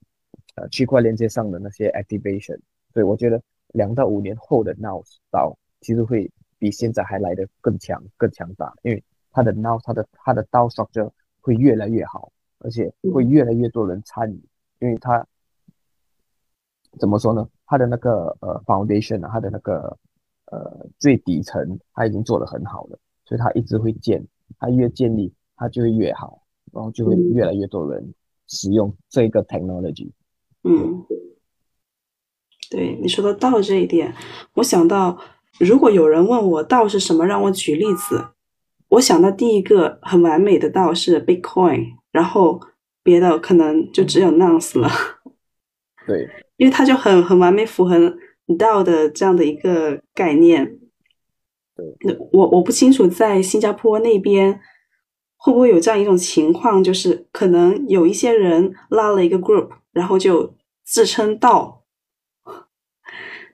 [0.55, 2.59] 呃区块链接上的那些 activation，
[2.93, 5.01] 所以我觉得两到五年后的 Now
[5.31, 9.01] 到其实会比现在还来的更强更强大，因为
[9.31, 11.09] 它的 Now 它的它的 DAO structure
[11.39, 14.43] 会越来越好，而且会越来越多人参与，
[14.79, 15.25] 因为它
[16.99, 17.47] 怎么说呢？
[17.71, 19.97] 它的那个呃 foundation 啊，它的那个
[20.47, 24.21] 呃最底层它已经做得很好了，所以它一直会建。
[24.59, 26.43] 它越建立，它就会越好，
[26.73, 28.13] 然后就会越来越多人
[28.47, 30.11] 使用这个 technology。
[30.65, 31.05] 嗯，
[32.69, 34.13] 对你说的道这一点，
[34.55, 35.17] 我想到，
[35.57, 38.25] 如果有人问我道是什么，让我举例子，
[38.89, 42.59] 我想到第一个很完美的道是 Bitcoin，然后
[43.01, 44.89] 别的可能就只有 Nouns 了。
[46.05, 46.29] 对，
[46.61, 48.15] 因为它就很很完美符合
[48.59, 50.77] 道的这样的一个概念。
[52.05, 54.59] 那我我不清楚，在新加坡那边
[55.37, 60.53] 会不会有这样一种情况，就是可能有一些人拉了一个 group，然后就
[60.83, 61.83] 自称道。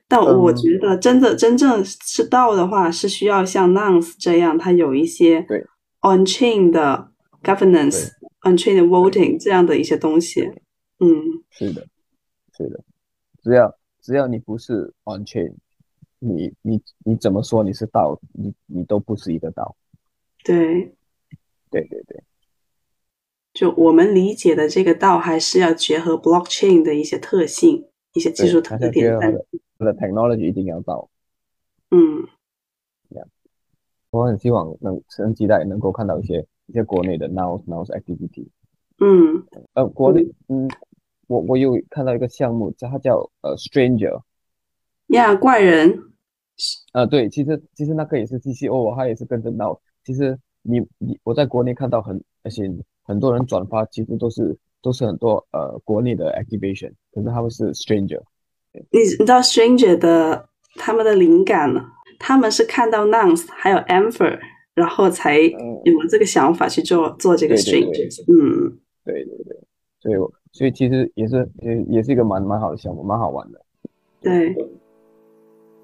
[0.09, 5.47] 但我觉得，真的真正是道的话，是需要像 Nouns 这样，它有一些
[6.01, 10.41] on chain 的 governance，on chain 的 voting 这样的一些东西。
[10.99, 11.87] 嗯，是的，
[12.57, 12.83] 是的，
[13.47, 15.53] 只要只要你不是 on chain。
[16.19, 18.19] 你你你怎么说你是道？
[18.33, 19.77] 你你都不是一个道。
[20.43, 20.95] 对，
[21.69, 22.23] 对对对。
[23.53, 29.17] 就我们理解的这个道，还是要结合 blockchain 的一些特性、一些技术特点。
[29.79, 31.09] technology 一定要到。
[31.91, 32.27] 嗯。
[34.09, 38.47] 我很希望能趁生期待能够看到一些一些国内的 now now activity。
[38.97, 39.45] 嗯。
[39.73, 40.67] 呃，国内嗯，
[41.27, 44.21] 我我有看到一个项目，叫它叫呃 stranger。
[45.07, 45.97] 呀，怪人，
[46.91, 49.79] 啊，对，其实其实那个也是 TCO，他也是跟着闹。
[50.03, 52.69] 其实你你我在国内看到很而且
[53.03, 58.21] 很多人转发，其实都是都是很多呃国内的 activation，可是他们是 stranger。
[58.91, 61.83] 你你知道 stranger 的他们的灵感呢？
[62.19, 64.39] 他们是看到 nouns 还有 amber，
[64.73, 65.53] 然后才有
[66.01, 68.07] 了这个想法去做做这个 stranger。
[68.27, 69.57] 嗯，对对对，
[69.99, 70.15] 所以
[70.57, 73.61] 所以其实也是也也是一个蛮蛮好的项目，蛮好玩的。
[74.21, 74.55] 对。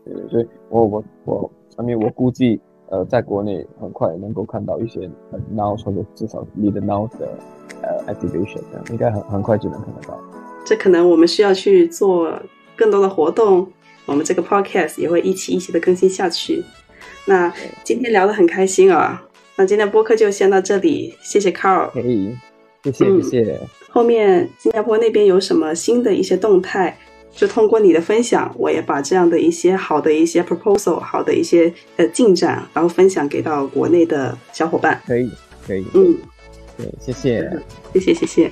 [0.04, 2.60] 对，所以我我我上面我估计，
[2.90, 7.38] 呃，在国内很快能够看到一些呃 now 或者至少 lead now 的
[7.84, 10.20] 呃 activation，这样应该很很快就能看得到。
[10.66, 12.34] 这可能我们需要去做
[12.76, 13.72] 更多的活动，
[14.08, 16.64] 我们这个 podcast 也会一期一期的更新下去。
[17.26, 17.54] 那
[17.84, 19.24] 今天聊得很开心啊，
[19.56, 21.92] 那今天播客就先到这里，谢谢 Carl。
[21.92, 22.36] 可以，
[22.84, 23.60] 谢谢谢谢。
[23.90, 26.98] 后面新加坡那边有什么新的一些动态？
[27.36, 35.02] 就通过你的分享，我也把这样的一些好的一些 proposal，好的一些呃进展，然后分享给到国内的小伙伴。
[35.08, 35.32] 可以，
[35.66, 35.84] 可以。
[35.96, 36.16] 嗯，
[36.78, 37.50] 对，谢谢，
[37.94, 38.52] 谢谢，谢谢。